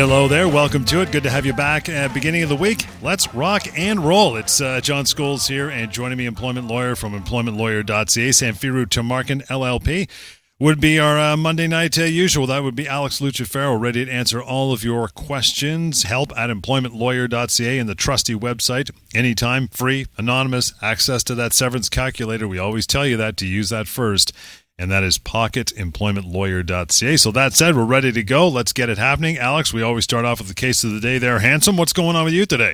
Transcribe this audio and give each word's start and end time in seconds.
Hello 0.00 0.26
there. 0.28 0.48
Welcome 0.48 0.86
to 0.86 1.02
it. 1.02 1.12
Good 1.12 1.24
to 1.24 1.30
have 1.30 1.44
you 1.44 1.52
back 1.52 1.90
at 1.90 2.14
beginning 2.14 2.42
of 2.42 2.48
the 2.48 2.56
week. 2.56 2.86
Let's 3.02 3.34
rock 3.34 3.66
and 3.76 4.02
roll. 4.02 4.36
It's 4.36 4.58
uh, 4.58 4.80
John 4.80 5.04
Scholes 5.04 5.46
here, 5.46 5.68
and 5.68 5.92
joining 5.92 6.16
me, 6.16 6.24
employment 6.24 6.68
lawyer 6.68 6.96
from 6.96 7.12
employmentlawyer.ca, 7.12 8.30
Samfiru 8.30 8.86
Tamarkin, 8.86 9.46
LLP, 9.48 10.08
would 10.58 10.80
be 10.80 10.98
our 10.98 11.18
uh, 11.18 11.36
Monday 11.36 11.66
night 11.66 11.98
uh, 11.98 12.04
usual. 12.04 12.46
That 12.46 12.62
would 12.62 12.74
be 12.74 12.88
Alex 12.88 13.20
Lucifero, 13.20 13.78
ready 13.78 14.06
to 14.06 14.10
answer 14.10 14.42
all 14.42 14.72
of 14.72 14.82
your 14.82 15.08
questions. 15.08 16.04
Help 16.04 16.32
at 16.34 16.48
employmentlawyer.ca 16.48 17.78
and 17.78 17.86
the 17.86 17.94
trusty 17.94 18.34
website. 18.34 18.90
Anytime, 19.14 19.68
free, 19.68 20.06
anonymous, 20.16 20.72
access 20.80 21.22
to 21.24 21.34
that 21.34 21.52
severance 21.52 21.90
calculator. 21.90 22.48
We 22.48 22.58
always 22.58 22.86
tell 22.86 23.06
you 23.06 23.18
that 23.18 23.36
to 23.36 23.46
use 23.46 23.68
that 23.68 23.86
first 23.86 24.32
and 24.80 24.90
that 24.90 25.04
is 25.04 25.18
pocketemploymentlawyer.ca. 25.18 27.16
So 27.18 27.30
that 27.32 27.52
said, 27.52 27.76
we're 27.76 27.84
ready 27.84 28.12
to 28.12 28.22
go. 28.22 28.48
Let's 28.48 28.72
get 28.72 28.88
it 28.88 28.96
happening. 28.96 29.36
Alex, 29.36 29.74
we 29.74 29.82
always 29.82 30.04
start 30.04 30.24
off 30.24 30.38
with 30.38 30.48
the 30.48 30.54
case 30.54 30.82
of 30.82 30.92
the 30.92 31.00
day 31.00 31.18
there. 31.18 31.40
Handsome, 31.40 31.76
what's 31.76 31.92
going 31.92 32.16
on 32.16 32.24
with 32.24 32.32
you 32.32 32.46
today? 32.46 32.72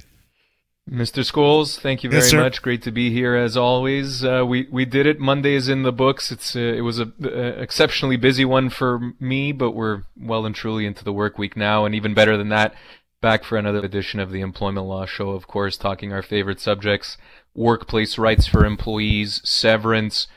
Mr. 0.88 1.28
Scholes, 1.28 1.80
thank 1.80 2.04
you 2.04 2.10
very 2.10 2.22
Yes, 2.22 2.32
much. 2.32 2.62
Great 2.62 2.82
to 2.82 2.92
be 2.92 3.10
here 3.10 3.34
as 3.34 3.56
always. 3.56 4.24
Uh, 4.24 4.44
we 4.46 4.68
we 4.70 4.84
did 4.84 5.04
it. 5.04 5.18
Monday 5.18 5.54
is 5.54 5.68
in 5.68 5.82
the 5.82 5.90
books. 5.90 6.30
It's 6.30 6.54
uh, 6.54 6.60
it 6.60 6.82
was 6.82 7.00
a, 7.00 7.10
a 7.24 7.60
exceptionally 7.60 8.16
busy 8.16 8.44
one 8.44 8.70
for 8.70 9.00
me, 9.18 9.50
but 9.50 9.72
we're 9.72 10.04
well 10.16 10.46
and 10.46 10.54
truly 10.54 10.86
into 10.86 11.02
the 11.02 11.12
work 11.12 11.38
week 11.38 11.56
now, 11.56 11.84
and 11.84 11.92
even 11.92 12.14
better 12.14 12.36
than 12.36 12.50
that, 12.50 12.72
back 13.20 13.42
for 13.42 13.58
another 13.58 13.80
edition 13.80 14.20
of 14.20 14.30
the 14.30 14.40
Employment 14.40 14.86
Law 14.86 15.06
Show. 15.06 15.30
Of 15.30 15.48
course, 15.48 15.76
talking 15.76 16.12
our 16.12 16.22
favorite 16.22 16.60
subjects: 16.60 17.18
workplace 17.52 18.16
rights 18.16 18.46
for 18.46 18.64
employees, 18.64 19.40
severance, 19.42 20.28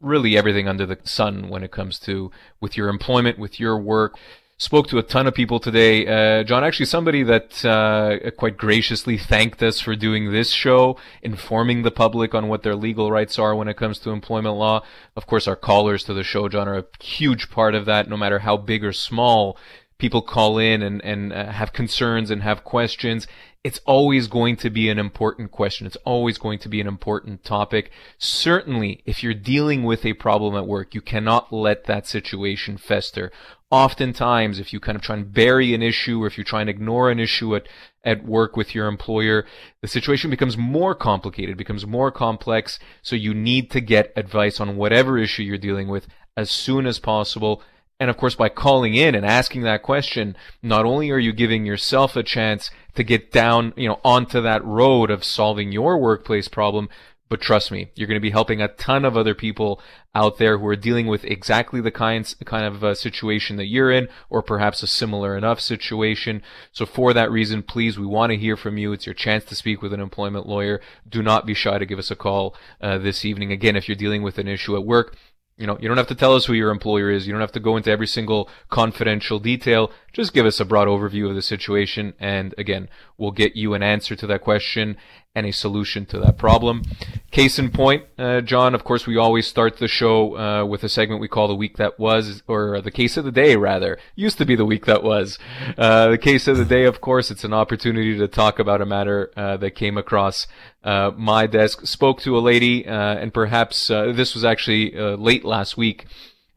really 0.00 0.36
everything 0.36 0.68
under 0.68 0.86
the 0.86 0.98
sun 1.04 1.48
when 1.48 1.62
it 1.62 1.70
comes 1.70 1.98
to 2.00 2.30
with 2.60 2.76
your 2.76 2.88
employment, 2.88 3.38
with 3.38 3.58
your 3.58 3.78
work. 3.78 4.16
Spoke 4.60 4.88
to 4.88 4.98
a 4.98 5.04
ton 5.04 5.28
of 5.28 5.34
people 5.34 5.60
today. 5.60 6.04
Uh, 6.06 6.42
John, 6.42 6.64
actually, 6.64 6.86
somebody 6.86 7.22
that 7.22 7.64
uh, 7.64 8.30
quite 8.32 8.56
graciously 8.56 9.16
thanked 9.16 9.62
us 9.62 9.78
for 9.78 9.94
doing 9.94 10.32
this 10.32 10.50
show, 10.50 10.96
informing 11.22 11.82
the 11.82 11.92
public 11.92 12.34
on 12.34 12.48
what 12.48 12.64
their 12.64 12.74
legal 12.74 13.12
rights 13.12 13.38
are 13.38 13.54
when 13.54 13.68
it 13.68 13.76
comes 13.76 14.00
to 14.00 14.10
employment 14.10 14.56
law. 14.56 14.82
Of 15.14 15.28
course, 15.28 15.46
our 15.46 15.54
callers 15.54 16.02
to 16.04 16.14
the 16.14 16.24
show, 16.24 16.48
John, 16.48 16.66
are 16.68 16.78
a 16.78 16.86
huge 17.00 17.50
part 17.50 17.76
of 17.76 17.84
that, 17.84 18.08
no 18.08 18.16
matter 18.16 18.40
how 18.40 18.56
big 18.56 18.84
or 18.84 18.92
small 18.92 19.56
people 19.98 20.22
call 20.22 20.58
in 20.58 20.82
and, 20.82 21.04
and 21.04 21.32
uh, 21.32 21.52
have 21.52 21.72
concerns 21.72 22.30
and 22.30 22.42
have 22.42 22.64
questions. 22.64 23.26
It's 23.64 23.80
always 23.86 24.28
going 24.28 24.56
to 24.58 24.70
be 24.70 24.88
an 24.88 24.98
important 24.98 25.50
question. 25.50 25.86
It's 25.86 25.96
always 26.04 26.38
going 26.38 26.60
to 26.60 26.68
be 26.68 26.80
an 26.80 26.86
important 26.86 27.42
topic. 27.42 27.90
Certainly, 28.16 29.02
if 29.04 29.22
you're 29.22 29.34
dealing 29.34 29.82
with 29.82 30.06
a 30.06 30.12
problem 30.12 30.54
at 30.54 30.66
work, 30.66 30.94
you 30.94 31.00
cannot 31.00 31.52
let 31.52 31.84
that 31.84 32.06
situation 32.06 32.76
fester. 32.78 33.32
Oftentimes, 33.70 34.60
if 34.60 34.72
you 34.72 34.78
kind 34.78 34.96
of 34.96 35.02
try 35.02 35.16
and 35.16 35.32
bury 35.32 35.74
an 35.74 35.82
issue 35.82 36.22
or 36.22 36.28
if 36.28 36.38
you 36.38 36.44
try 36.44 36.60
and 36.60 36.70
ignore 36.70 37.10
an 37.10 37.18
issue 37.18 37.56
at, 37.56 37.66
at 38.04 38.24
work 38.24 38.56
with 38.56 38.76
your 38.76 38.86
employer, 38.86 39.44
the 39.82 39.88
situation 39.88 40.30
becomes 40.30 40.56
more 40.56 40.94
complicated, 40.94 41.56
becomes 41.56 41.84
more 41.84 42.12
complex. 42.12 42.78
So 43.02 43.16
you 43.16 43.34
need 43.34 43.72
to 43.72 43.80
get 43.80 44.12
advice 44.16 44.60
on 44.60 44.76
whatever 44.76 45.18
issue 45.18 45.42
you're 45.42 45.58
dealing 45.58 45.88
with 45.88 46.06
as 46.36 46.48
soon 46.48 46.86
as 46.86 47.00
possible. 47.00 47.62
And 48.00 48.10
of 48.10 48.16
course, 48.16 48.36
by 48.36 48.48
calling 48.48 48.94
in 48.94 49.14
and 49.14 49.26
asking 49.26 49.62
that 49.62 49.82
question, 49.82 50.36
not 50.62 50.84
only 50.84 51.10
are 51.10 51.18
you 51.18 51.32
giving 51.32 51.66
yourself 51.66 52.14
a 52.14 52.22
chance 52.22 52.70
to 52.94 53.02
get 53.02 53.32
down, 53.32 53.72
you 53.76 53.88
know, 53.88 54.00
onto 54.04 54.40
that 54.40 54.64
road 54.64 55.10
of 55.10 55.24
solving 55.24 55.72
your 55.72 55.98
workplace 55.98 56.46
problem, 56.46 56.88
but 57.28 57.40
trust 57.40 57.70
me, 57.70 57.90
you're 57.94 58.06
going 58.06 58.16
to 58.16 58.20
be 58.20 58.30
helping 58.30 58.62
a 58.62 58.68
ton 58.68 59.04
of 59.04 59.16
other 59.16 59.34
people 59.34 59.82
out 60.14 60.38
there 60.38 60.58
who 60.58 60.66
are 60.66 60.76
dealing 60.76 61.06
with 61.06 61.24
exactly 61.24 61.80
the 61.80 61.90
kinds, 61.90 62.34
kind 62.44 62.64
of 62.64 62.82
uh, 62.82 62.94
situation 62.94 63.56
that 63.56 63.66
you're 63.66 63.90
in, 63.90 64.08
or 64.30 64.42
perhaps 64.42 64.82
a 64.82 64.86
similar 64.86 65.36
enough 65.36 65.60
situation. 65.60 66.40
So 66.72 66.86
for 66.86 67.12
that 67.12 67.30
reason, 67.30 67.62
please, 67.62 67.98
we 67.98 68.06
want 68.06 68.30
to 68.30 68.38
hear 68.38 68.56
from 68.56 68.78
you. 68.78 68.92
It's 68.92 69.06
your 69.06 69.14
chance 69.14 69.44
to 69.46 69.54
speak 69.54 69.82
with 69.82 69.92
an 69.92 70.00
employment 70.00 70.46
lawyer. 70.46 70.80
Do 71.06 71.22
not 71.22 71.46
be 71.46 71.54
shy 71.54 71.76
to 71.78 71.86
give 71.86 71.98
us 71.98 72.10
a 72.10 72.16
call 72.16 72.56
uh, 72.80 72.96
this 72.98 73.24
evening. 73.24 73.52
Again, 73.52 73.76
if 73.76 73.88
you're 73.88 73.96
dealing 73.96 74.22
with 74.22 74.38
an 74.38 74.48
issue 74.48 74.76
at 74.76 74.86
work, 74.86 75.16
you 75.58 75.66
know, 75.66 75.76
you 75.80 75.88
don't 75.88 75.96
have 75.96 76.06
to 76.06 76.14
tell 76.14 76.34
us 76.34 76.46
who 76.46 76.52
your 76.52 76.70
employer 76.70 77.10
is. 77.10 77.26
You 77.26 77.32
don't 77.32 77.40
have 77.40 77.52
to 77.52 77.60
go 77.60 77.76
into 77.76 77.90
every 77.90 78.06
single 78.06 78.48
confidential 78.70 79.40
detail. 79.40 79.90
Just 80.18 80.34
give 80.34 80.46
us 80.46 80.58
a 80.58 80.64
broad 80.64 80.88
overview 80.88 81.28
of 81.28 81.36
the 81.36 81.42
situation. 81.42 82.12
And 82.18 82.52
again, 82.58 82.88
we'll 83.18 83.30
get 83.30 83.54
you 83.54 83.74
an 83.74 83.84
answer 83.84 84.16
to 84.16 84.26
that 84.26 84.40
question 84.40 84.96
and 85.32 85.46
a 85.46 85.52
solution 85.52 86.06
to 86.06 86.18
that 86.18 86.36
problem. 86.36 86.82
Case 87.30 87.56
in 87.56 87.70
point, 87.70 88.04
uh, 88.18 88.40
John, 88.40 88.74
of 88.74 88.82
course, 88.82 89.06
we 89.06 89.16
always 89.16 89.46
start 89.46 89.76
the 89.76 89.86
show 89.86 90.36
uh, 90.36 90.64
with 90.64 90.82
a 90.82 90.88
segment 90.88 91.20
we 91.20 91.28
call 91.28 91.46
the 91.46 91.54
week 91.54 91.76
that 91.76 92.00
was, 92.00 92.42
or 92.48 92.80
the 92.80 92.90
case 92.90 93.16
of 93.16 93.26
the 93.26 93.30
day, 93.30 93.54
rather. 93.54 93.96
Used 94.16 94.38
to 94.38 94.44
be 94.44 94.56
the 94.56 94.64
week 94.64 94.86
that 94.86 95.04
was. 95.04 95.38
Uh, 95.76 96.08
the 96.08 96.18
case 96.18 96.48
of 96.48 96.56
the 96.56 96.64
day, 96.64 96.82
of 96.82 97.00
course, 97.00 97.30
it's 97.30 97.44
an 97.44 97.52
opportunity 97.52 98.18
to 98.18 98.26
talk 98.26 98.58
about 98.58 98.80
a 98.80 98.86
matter 98.86 99.30
uh, 99.36 99.56
that 99.58 99.76
came 99.76 99.96
across 99.96 100.48
uh, 100.82 101.12
my 101.16 101.46
desk. 101.46 101.86
Spoke 101.86 102.20
to 102.22 102.36
a 102.36 102.40
lady, 102.40 102.88
uh, 102.88 103.14
and 103.14 103.32
perhaps 103.32 103.86
this 103.86 104.34
was 104.34 104.44
actually 104.44 104.90
late 105.16 105.44
last 105.44 105.76
week, 105.76 106.06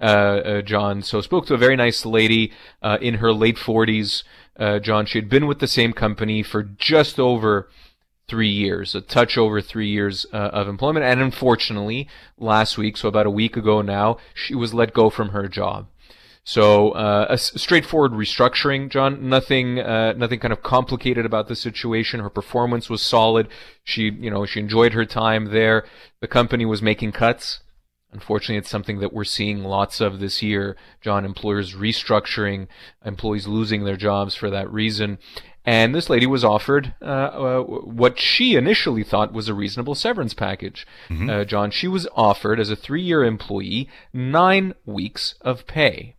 John. 0.02 1.04
So 1.04 1.22
spoke 1.22 1.46
to 1.48 1.54
a 1.54 1.58
very 1.58 1.76
nice 1.76 2.06
lady 2.06 2.52
uh, 2.82 2.98
in 3.02 3.16
her 3.16 3.32
late 3.32 3.58
40s. 3.58 4.24
Uh, 4.58 4.80
John, 4.80 5.06
she 5.06 5.18
had 5.18 5.30
been 5.30 5.48
with 5.48 5.60
the 5.60 5.68
same 5.68 5.94
company 5.94 6.44
for 6.44 6.64
just 6.64 7.20
over 7.20 7.70
three 8.28 8.50
years, 8.50 8.96
a 8.96 9.02
touch 9.02 9.38
over 9.38 9.60
three 9.60 9.90
years 9.90 10.26
uh, 10.32 10.38
of 10.38 10.68
employment. 10.68 11.06
And 11.06 11.22
unfortunately, 11.22 12.08
last 12.38 12.78
week, 12.78 12.96
so 12.98 13.10
about 13.10 13.26
a 13.26 13.32
week 13.32 13.58
ago 13.58 13.82
now, 13.82 14.18
she 14.34 14.56
was 14.56 14.74
let 14.74 14.94
go 14.94 15.10
from 15.10 15.30
her 15.30 15.48
job. 15.48 15.88
So 16.44 16.92
uh, 16.92 17.28
a 17.30 17.34
s- 17.34 17.52
straightforward 17.62 18.14
restructuring, 18.14 18.90
John. 18.90 19.30
Nothing, 19.30 19.80
uh, 19.80 20.14
nothing 20.14 20.40
kind 20.40 20.52
of 20.52 20.64
complicated 20.64 21.26
about 21.26 21.48
the 21.48 21.56
situation. 21.56 22.20
Her 22.20 22.30
performance 22.30 22.90
was 22.90 23.02
solid. 23.02 23.48
She, 23.84 24.04
you 24.04 24.32
know, 24.32 24.46
she 24.46 24.60
enjoyed 24.60 24.94
her 24.94 25.06
time 25.06 25.52
there. 25.52 25.86
The 26.20 26.28
company 26.28 26.66
was 26.66 26.82
making 26.82 27.12
cuts. 27.12 27.60
Unfortunately, 28.14 28.58
it's 28.58 28.70
something 28.70 29.00
that 29.00 29.14
we're 29.14 29.24
seeing 29.24 29.64
lots 29.64 30.02
of 30.02 30.20
this 30.20 30.42
year, 30.42 30.76
John. 31.00 31.24
Employers 31.24 31.76
restructuring, 31.76 32.68
employees 33.06 33.48
losing 33.48 33.86
their 33.86 33.96
jobs 33.96 34.36
for 34.36 34.50
that 34.50 34.72
reason. 34.72 35.18
And 35.64 35.94
this 35.94 36.10
lady 36.10 36.26
was 36.26 36.44
offered 36.44 36.96
uh, 37.02 37.06
uh, 37.06 37.62
what 37.62 38.20
she 38.20 38.56
initially 38.56 39.04
thought 39.04 39.32
was 39.32 39.48
a 39.48 39.54
reasonable 39.54 39.94
severance 39.94 40.34
package. 40.34 40.88
Uh, 41.30 41.46
John, 41.46 41.70
she 41.70 41.88
was 41.88 42.08
offered 42.16 42.60
as 42.60 42.72
a 42.72 42.76
three-year 42.76 43.24
employee 43.24 43.88
nine 44.12 44.74
weeks 44.86 45.36
of 45.42 45.68
pay. 45.68 46.16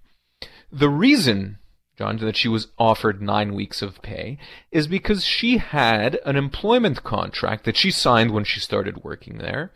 The 0.70 0.88
reason, 0.88 1.58
John, 1.98 2.16
that 2.18 2.36
she 2.36 2.48
was 2.48 2.68
offered 2.78 3.20
nine 3.20 3.54
weeks 3.54 3.82
of 3.82 4.00
pay 4.00 4.38
is 4.70 4.86
because 4.86 5.24
she 5.24 5.58
had 5.58 6.18
an 6.24 6.36
employment 6.36 7.04
contract 7.04 7.64
that 7.64 7.76
she 7.76 7.90
signed 7.90 8.30
when 8.30 8.44
she 8.44 8.60
started 8.60 9.04
working 9.04 9.38
there 9.38 9.72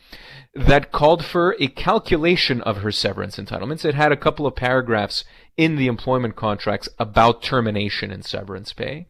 that 0.54 0.92
called 0.92 1.24
for 1.24 1.54
a 1.60 1.68
calculation 1.68 2.62
of 2.62 2.78
her 2.78 2.90
severance 2.90 3.36
entitlements. 3.36 3.84
It 3.84 3.94
had 3.94 4.12
a 4.12 4.16
couple 4.16 4.46
of 4.46 4.56
paragraphs 4.56 5.24
in 5.58 5.76
the 5.76 5.88
employment 5.88 6.36
contracts 6.36 6.88
about 6.98 7.42
termination 7.42 8.10
and 8.10 8.24
severance 8.24 8.72
pay. 8.72 9.06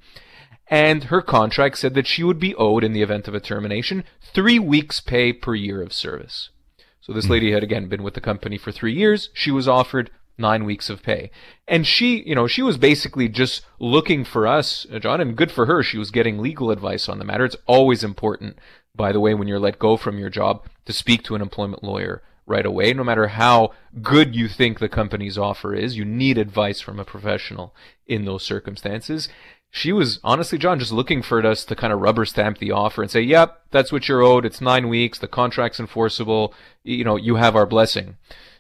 And 0.68 1.04
her 1.04 1.22
contract 1.22 1.78
said 1.78 1.94
that 1.94 2.08
she 2.08 2.24
would 2.24 2.40
be 2.40 2.56
owed, 2.56 2.82
in 2.82 2.92
the 2.92 3.02
event 3.02 3.28
of 3.28 3.34
a 3.34 3.40
termination, 3.40 4.02
three 4.20 4.58
weeks' 4.58 5.00
pay 5.00 5.32
per 5.32 5.54
year 5.54 5.80
of 5.80 5.92
service. 5.92 6.50
So 7.00 7.12
this 7.12 7.26
hmm. 7.26 7.32
lady 7.32 7.52
had 7.52 7.62
again 7.62 7.88
been 7.88 8.02
with 8.02 8.14
the 8.14 8.20
company 8.20 8.58
for 8.58 8.72
three 8.72 8.94
years. 8.94 9.30
She 9.32 9.52
was 9.52 9.68
offered 9.68 10.10
nine 10.38 10.64
weeks 10.64 10.90
of 10.90 11.02
pay. 11.02 11.30
And 11.66 11.86
she, 11.86 12.22
you 12.22 12.34
know, 12.34 12.46
she 12.46 12.62
was 12.62 12.76
basically 12.76 13.28
just 13.28 13.64
looking 13.78 14.24
for 14.24 14.46
us, 14.46 14.86
uh, 14.92 14.98
John, 14.98 15.20
and 15.20 15.36
good 15.36 15.50
for 15.50 15.66
her. 15.66 15.82
She 15.82 15.98
was 15.98 16.10
getting 16.10 16.38
legal 16.38 16.70
advice 16.70 17.08
on 17.08 17.18
the 17.18 17.24
matter. 17.24 17.44
It's 17.44 17.56
always 17.66 18.04
important, 18.04 18.58
by 18.94 19.12
the 19.12 19.20
way, 19.20 19.34
when 19.34 19.48
you're 19.48 19.58
let 19.58 19.78
go 19.78 19.96
from 19.96 20.18
your 20.18 20.30
job 20.30 20.66
to 20.84 20.92
speak 20.92 21.22
to 21.24 21.34
an 21.34 21.42
employment 21.42 21.82
lawyer 21.82 22.22
right 22.46 22.66
away. 22.66 22.92
No 22.92 23.02
matter 23.02 23.28
how 23.28 23.72
good 24.02 24.36
you 24.36 24.46
think 24.46 24.78
the 24.78 24.88
company's 24.88 25.36
offer 25.36 25.74
is, 25.74 25.96
you 25.96 26.04
need 26.04 26.38
advice 26.38 26.80
from 26.80 27.00
a 27.00 27.04
professional 27.04 27.74
in 28.06 28.24
those 28.24 28.44
circumstances. 28.44 29.28
she 29.70 29.92
was 29.92 30.20
honestly, 30.24 30.56
John, 30.58 30.78
just 30.78 30.92
looking 30.92 31.22
for 31.22 31.44
us 31.44 31.64
to 31.66 31.76
kind 31.76 31.92
of 31.92 32.00
rubber 32.00 32.24
stamp 32.24 32.58
the 32.58 32.70
offer 32.70 33.02
and 33.02 33.10
say, 33.10 33.20
yep, 33.20 33.60
that's 33.70 33.92
what 33.92 34.08
you're 34.08 34.22
owed. 34.22 34.46
It's 34.46 34.60
nine 34.60 34.88
weeks. 34.88 35.18
The 35.18 35.28
contract's 35.28 35.80
enforceable. 35.80 36.54
You 36.82 37.04
know, 37.04 37.16
you 37.16 37.36
have 37.36 37.56
our 37.56 37.66
blessing, 37.66 38.16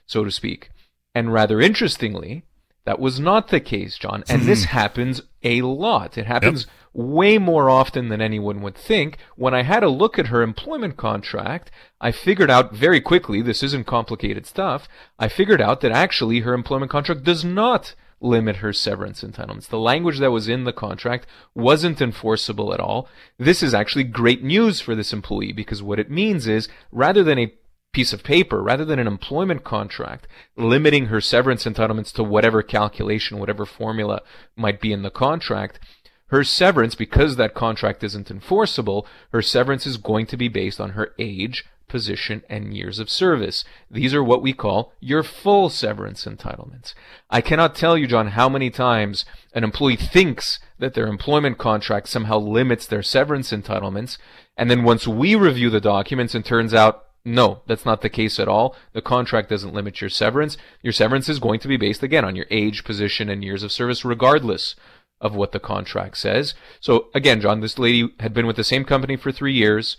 so 0.06 0.24
to 0.24 0.30
speak. 0.30 0.70
And 1.16 1.32
rather 1.32 1.62
interestingly, 1.62 2.44
that 2.84 3.00
was 3.00 3.18
not 3.18 3.48
the 3.48 3.58
case, 3.58 3.96
John. 3.96 4.22
And 4.28 4.42
this 4.42 4.64
hmm. 4.64 4.70
happens 4.72 5.22
a 5.42 5.62
lot. 5.62 6.18
It 6.18 6.26
happens 6.26 6.66
yep. 6.66 6.70
way 6.92 7.38
more 7.38 7.70
often 7.70 8.10
than 8.10 8.20
anyone 8.20 8.60
would 8.60 8.74
think. 8.74 9.16
When 9.34 9.54
I 9.54 9.62
had 9.62 9.82
a 9.82 9.88
look 9.88 10.18
at 10.18 10.26
her 10.26 10.42
employment 10.42 10.98
contract, 10.98 11.70
I 12.02 12.12
figured 12.12 12.50
out 12.50 12.74
very 12.74 13.00
quickly, 13.00 13.40
this 13.40 13.62
isn't 13.62 13.86
complicated 13.86 14.44
stuff, 14.44 14.88
I 15.18 15.28
figured 15.28 15.62
out 15.62 15.80
that 15.80 15.90
actually 15.90 16.40
her 16.40 16.52
employment 16.52 16.90
contract 16.90 17.24
does 17.24 17.46
not 17.46 17.94
limit 18.20 18.56
her 18.56 18.74
severance 18.74 19.22
entitlements. 19.22 19.68
The 19.68 19.78
language 19.78 20.18
that 20.18 20.32
was 20.32 20.50
in 20.50 20.64
the 20.64 20.72
contract 20.74 21.26
wasn't 21.54 22.02
enforceable 22.02 22.74
at 22.74 22.80
all. 22.80 23.08
This 23.38 23.62
is 23.62 23.72
actually 23.72 24.04
great 24.04 24.44
news 24.44 24.82
for 24.82 24.94
this 24.94 25.14
employee 25.14 25.54
because 25.54 25.82
what 25.82 25.98
it 25.98 26.10
means 26.10 26.46
is 26.46 26.68
rather 26.92 27.24
than 27.24 27.38
a 27.38 27.54
piece 27.96 28.12
of 28.12 28.22
paper, 28.22 28.62
rather 28.62 28.84
than 28.84 28.98
an 28.98 29.06
employment 29.06 29.64
contract 29.64 30.28
limiting 30.54 31.06
her 31.06 31.18
severance 31.18 31.64
entitlements 31.64 32.12
to 32.12 32.22
whatever 32.22 32.62
calculation, 32.62 33.38
whatever 33.38 33.64
formula 33.64 34.20
might 34.54 34.82
be 34.82 34.92
in 34.92 35.00
the 35.00 35.08
contract, 35.08 35.80
her 36.26 36.44
severance, 36.44 36.94
because 36.94 37.36
that 37.36 37.54
contract 37.54 38.04
isn't 38.04 38.30
enforceable, 38.30 39.06
her 39.32 39.40
severance 39.40 39.86
is 39.86 39.96
going 39.96 40.26
to 40.26 40.36
be 40.36 40.46
based 40.46 40.78
on 40.78 40.90
her 40.90 41.14
age, 41.18 41.64
position, 41.88 42.42
and 42.50 42.76
years 42.76 42.98
of 42.98 43.08
service. 43.08 43.64
These 43.90 44.12
are 44.12 44.22
what 44.22 44.42
we 44.42 44.52
call 44.52 44.92
your 45.00 45.22
full 45.22 45.70
severance 45.70 46.26
entitlements. 46.26 46.92
I 47.30 47.40
cannot 47.40 47.74
tell 47.74 47.96
you, 47.96 48.06
John, 48.06 48.26
how 48.26 48.50
many 48.50 48.68
times 48.68 49.24
an 49.54 49.64
employee 49.64 49.96
thinks 49.96 50.60
that 50.78 50.92
their 50.92 51.06
employment 51.06 51.56
contract 51.56 52.08
somehow 52.08 52.40
limits 52.40 52.86
their 52.86 53.02
severance 53.02 53.52
entitlements, 53.52 54.18
and 54.54 54.70
then 54.70 54.84
once 54.84 55.08
we 55.08 55.34
review 55.34 55.70
the 55.70 55.80
documents, 55.80 56.34
it 56.34 56.44
turns 56.44 56.74
out 56.74 57.05
no, 57.26 57.62
that's 57.66 57.84
not 57.84 58.02
the 58.02 58.08
case 58.08 58.38
at 58.38 58.48
all. 58.48 58.76
The 58.92 59.02
contract 59.02 59.50
doesn't 59.50 59.74
limit 59.74 60.00
your 60.00 60.08
severance. 60.08 60.56
Your 60.80 60.92
severance 60.92 61.28
is 61.28 61.40
going 61.40 61.58
to 61.60 61.68
be 61.68 61.76
based 61.76 62.02
again 62.02 62.24
on 62.24 62.36
your 62.36 62.46
age, 62.50 62.84
position, 62.84 63.28
and 63.28 63.42
years 63.42 63.64
of 63.64 63.72
service, 63.72 64.04
regardless 64.04 64.76
of 65.20 65.34
what 65.34 65.50
the 65.50 65.58
contract 65.58 66.16
says. 66.18 66.54
So 66.80 67.08
again, 67.14 67.40
John, 67.40 67.60
this 67.60 67.78
lady 67.78 68.08
had 68.20 68.32
been 68.32 68.46
with 68.46 68.56
the 68.56 68.64
same 68.64 68.84
company 68.84 69.16
for 69.16 69.32
three 69.32 69.54
years. 69.54 69.96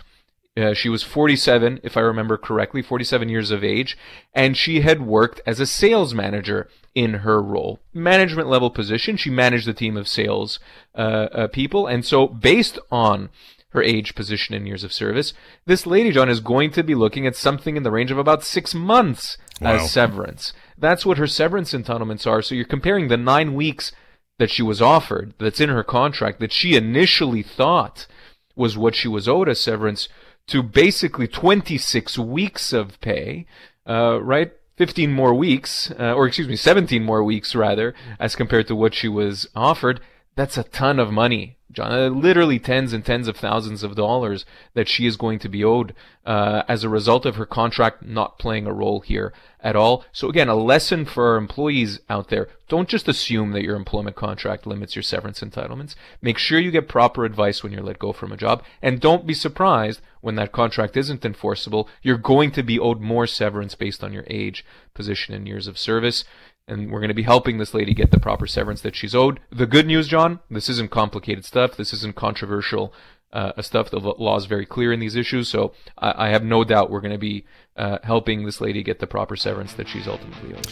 Uh, 0.55 0.73
she 0.73 0.89
was 0.89 1.03
47, 1.03 1.81
if 1.83 1.97
I 1.97 1.99
remember 1.99 2.37
correctly, 2.37 2.81
47 2.81 3.29
years 3.29 3.51
of 3.51 3.63
age, 3.63 3.97
and 4.33 4.57
she 4.57 4.81
had 4.81 5.05
worked 5.05 5.41
as 5.45 5.59
a 5.59 5.67
sales 5.67 6.13
manager 6.13 6.67
in 6.95 7.15
her 7.15 7.41
role. 7.41 7.79
Management 7.93 8.47
level 8.47 8.71
position. 8.71 9.17
She 9.17 9.29
managed 9.29 9.67
a 9.67 9.73
team 9.73 9.97
of 9.97 10.07
sales 10.07 10.59
uh, 10.95 11.27
uh, 11.31 11.47
people. 11.47 11.85
And 11.85 12.03
so, 12.03 12.27
based 12.27 12.79
on 12.89 13.29
her 13.69 13.81
age, 13.81 14.15
position, 14.15 14.55
and 14.55 14.67
years 14.67 14.83
of 14.83 14.93
service, 14.93 15.33
this 15.65 15.85
lady, 15.85 16.11
John, 16.11 16.29
is 16.29 16.39
going 16.39 16.71
to 16.71 16.83
be 16.83 16.95
looking 16.95 17.27
at 17.27 17.35
something 17.35 17.75
in 17.75 17.83
the 17.83 17.91
range 17.91 18.11
of 18.11 18.17
about 18.17 18.43
six 18.43 18.73
months 18.73 19.37
wow. 19.61 19.75
as 19.75 19.91
severance. 19.91 20.53
That's 20.77 21.05
what 21.05 21.17
her 21.17 21.27
severance 21.27 21.73
entitlements 21.73 22.25
are. 22.25 22.41
So, 22.41 22.55
you're 22.55 22.65
comparing 22.65 23.07
the 23.07 23.17
nine 23.17 23.53
weeks 23.53 23.91
that 24.39 24.49
she 24.51 24.61
was 24.61 24.81
offered, 24.81 25.33
that's 25.39 25.59
in 25.59 25.69
her 25.69 25.83
contract, 25.83 26.39
that 26.39 26.53
she 26.53 26.75
initially 26.75 27.43
thought 27.43 28.07
was 28.55 28.77
what 28.77 28.95
she 28.95 29.07
was 29.07 29.27
owed 29.27 29.49
as 29.49 29.59
severance 29.59 30.07
to 30.47 30.63
basically 30.63 31.27
26 31.27 32.17
weeks 32.17 32.73
of 32.73 32.99
pay, 33.01 33.45
uh, 33.87 34.21
right? 34.21 34.51
15 34.77 35.11
more 35.11 35.33
weeks, 35.33 35.91
uh, 35.99 36.13
or 36.13 36.27
excuse 36.27 36.47
me, 36.47 36.55
17 36.55 37.03
more 37.03 37.23
weeks 37.23 37.55
rather, 37.55 37.93
as 38.19 38.35
compared 38.35 38.67
to 38.67 38.75
what 38.75 38.93
she 38.93 39.07
was 39.07 39.47
offered. 39.55 39.99
That's 40.37 40.57
a 40.57 40.63
ton 40.63 40.99
of 40.99 41.11
money 41.11 41.57
John. 41.77 41.91
Uh, 41.91 42.07
literally 42.07 42.57
tens 42.59 42.91
and 42.91 43.05
tens 43.05 43.27
of 43.27 43.37
thousands 43.37 43.83
of 43.83 43.95
dollars 43.95 44.45
that 44.73 44.87
she 44.87 45.05
is 45.05 45.17
going 45.17 45.37
to 45.39 45.49
be 45.49 45.63
owed 45.63 45.93
uh, 46.25 46.63
as 46.67 46.83
a 46.83 46.89
result 46.89 47.25
of 47.25 47.35
her 47.35 47.45
contract 47.45 48.03
not 48.03 48.39
playing 48.39 48.65
a 48.65 48.73
role 48.73 49.01
here 49.01 49.33
at 49.59 49.75
all. 49.75 50.03
So 50.11 50.29
again, 50.29 50.47
a 50.47 50.55
lesson 50.55 51.05
for 51.05 51.31
our 51.31 51.37
employees 51.37 51.99
out 52.09 52.29
there: 52.29 52.47
don't 52.67 52.89
just 52.89 53.07
assume 53.07 53.51
that 53.51 53.63
your 53.63 53.75
employment 53.75 54.15
contract 54.15 54.65
limits 54.65 54.95
your 54.95 55.03
severance 55.03 55.41
entitlements. 55.41 55.93
Make 56.19 56.37
sure 56.37 56.59
you 56.59 56.71
get 56.71 56.87
proper 56.87 57.25
advice 57.25 57.61
when 57.61 57.73
you're 57.73 57.83
let 57.83 57.99
go 57.99 58.13
from 58.13 58.31
a 58.31 58.37
job, 58.37 58.63
and 58.81 58.99
don't 58.99 59.27
be 59.27 59.35
surprised 59.35 60.01
when 60.21 60.35
that 60.35 60.51
contract 60.51 60.97
isn't 60.97 61.25
enforceable. 61.25 61.87
You're 62.01 62.17
going 62.17 62.51
to 62.51 62.63
be 62.63 62.79
owed 62.79 63.01
more 63.01 63.27
severance 63.27 63.75
based 63.75 64.03
on 64.03 64.13
your 64.13 64.25
age, 64.29 64.65
position, 64.93 65.35
and 65.35 65.47
years 65.47 65.67
of 65.67 65.77
service 65.77 66.23
and 66.67 66.91
we're 66.91 66.99
going 66.99 67.09
to 67.09 67.13
be 67.13 67.23
helping 67.23 67.57
this 67.57 67.73
lady 67.73 67.93
get 67.93 68.11
the 68.11 68.19
proper 68.19 68.47
severance 68.47 68.81
that 68.81 68.95
she's 68.95 69.15
owed. 69.15 69.39
The 69.51 69.65
good 69.65 69.87
news, 69.87 70.07
John, 70.07 70.39
this 70.49 70.69
isn't 70.69 70.91
complicated 70.91 71.45
stuff. 71.45 71.77
This 71.77 71.93
isn't 71.93 72.15
controversial 72.15 72.93
uh, 73.33 73.61
stuff. 73.61 73.89
The 73.89 73.99
law 73.99 74.37
is 74.37 74.45
very 74.45 74.65
clear 74.65 74.93
in 74.93 74.99
these 74.99 75.15
issues, 75.15 75.49
so 75.49 75.73
I, 75.97 76.27
I 76.27 76.29
have 76.29 76.43
no 76.43 76.63
doubt 76.63 76.89
we're 76.89 77.01
going 77.01 77.13
to 77.13 77.17
be 77.17 77.45
uh, 77.75 77.99
helping 78.03 78.45
this 78.45 78.61
lady 78.61 78.83
get 78.83 78.99
the 78.99 79.07
proper 79.07 79.35
severance 79.35 79.73
that 79.73 79.87
she's 79.87 80.07
ultimately 80.07 80.55
owed. 80.55 80.67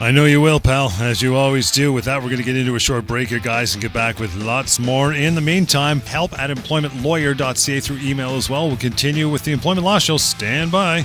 I 0.00 0.12
know 0.12 0.26
you 0.26 0.40
will, 0.40 0.60
pal, 0.60 0.92
as 1.00 1.22
you 1.22 1.34
always 1.34 1.72
do. 1.72 1.92
With 1.92 2.04
that, 2.04 2.22
we're 2.22 2.28
going 2.28 2.38
to 2.38 2.44
get 2.44 2.56
into 2.56 2.76
a 2.76 2.80
short 2.80 3.06
break 3.06 3.28
here, 3.28 3.40
guys, 3.40 3.74
and 3.74 3.82
get 3.82 3.92
back 3.92 4.20
with 4.20 4.34
lots 4.36 4.78
more. 4.78 5.12
In 5.12 5.34
the 5.34 5.40
meantime, 5.40 6.00
help 6.00 6.38
at 6.38 6.50
employmentlawyer.ca 6.50 7.80
through 7.80 7.98
email 7.98 8.36
as 8.36 8.48
well. 8.48 8.68
We'll 8.68 8.76
continue 8.76 9.28
with 9.28 9.44
the 9.44 9.52
Employment 9.52 9.84
Law 9.84 9.98
Show. 9.98 10.16
Stand 10.16 10.70
by. 10.70 11.04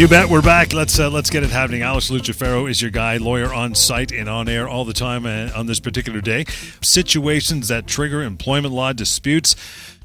You 0.00 0.08
bet. 0.08 0.30
We're 0.30 0.40
back. 0.40 0.72
Let's 0.72 0.98
uh, 0.98 1.10
let's 1.10 1.28
get 1.28 1.42
it 1.42 1.50
happening. 1.50 1.82
Alex 1.82 2.08
Lucifero 2.08 2.70
is 2.70 2.80
your 2.80 2.90
guy, 2.90 3.18
lawyer 3.18 3.52
on 3.52 3.74
site 3.74 4.12
and 4.12 4.30
on 4.30 4.48
air 4.48 4.66
all 4.66 4.86
the 4.86 4.94
time 4.94 5.26
uh, 5.26 5.50
on 5.54 5.66
this 5.66 5.78
particular 5.78 6.22
day. 6.22 6.46
Situations 6.80 7.68
that 7.68 7.86
trigger 7.86 8.22
employment 8.22 8.72
law 8.72 8.94
disputes. 8.94 9.54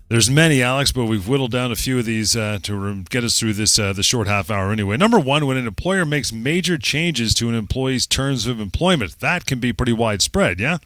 There's 0.10 0.30
many, 0.30 0.62
Alex, 0.62 0.92
but 0.92 1.06
we've 1.06 1.30
whittled 1.30 1.52
down 1.52 1.72
a 1.72 1.78
few 1.78 1.98
of 1.98 2.04
these 2.04 2.36
uh, 2.36 2.60
to 2.64 3.04
get 3.04 3.24
us 3.24 3.40
through 3.40 3.54
this 3.54 3.80
uh, 3.80 3.94
the 3.94 4.04
short 4.04 4.28
half 4.28 4.52
hour. 4.52 4.70
Anyway, 4.74 4.98
number 4.98 5.18
one, 5.18 5.46
when 5.46 5.56
an 5.56 5.66
employer 5.66 6.04
makes 6.04 6.34
major 6.34 6.78
changes 6.78 7.34
to 7.36 7.48
an 7.48 7.56
employee's 7.56 8.06
terms 8.06 8.48
of 8.48 8.60
employment, 8.60 9.22
that 9.22 9.46
can 9.46 9.62
be 9.62 9.72
pretty 9.72 9.94
widespread. 9.94 10.60
Yeah. 10.60 10.80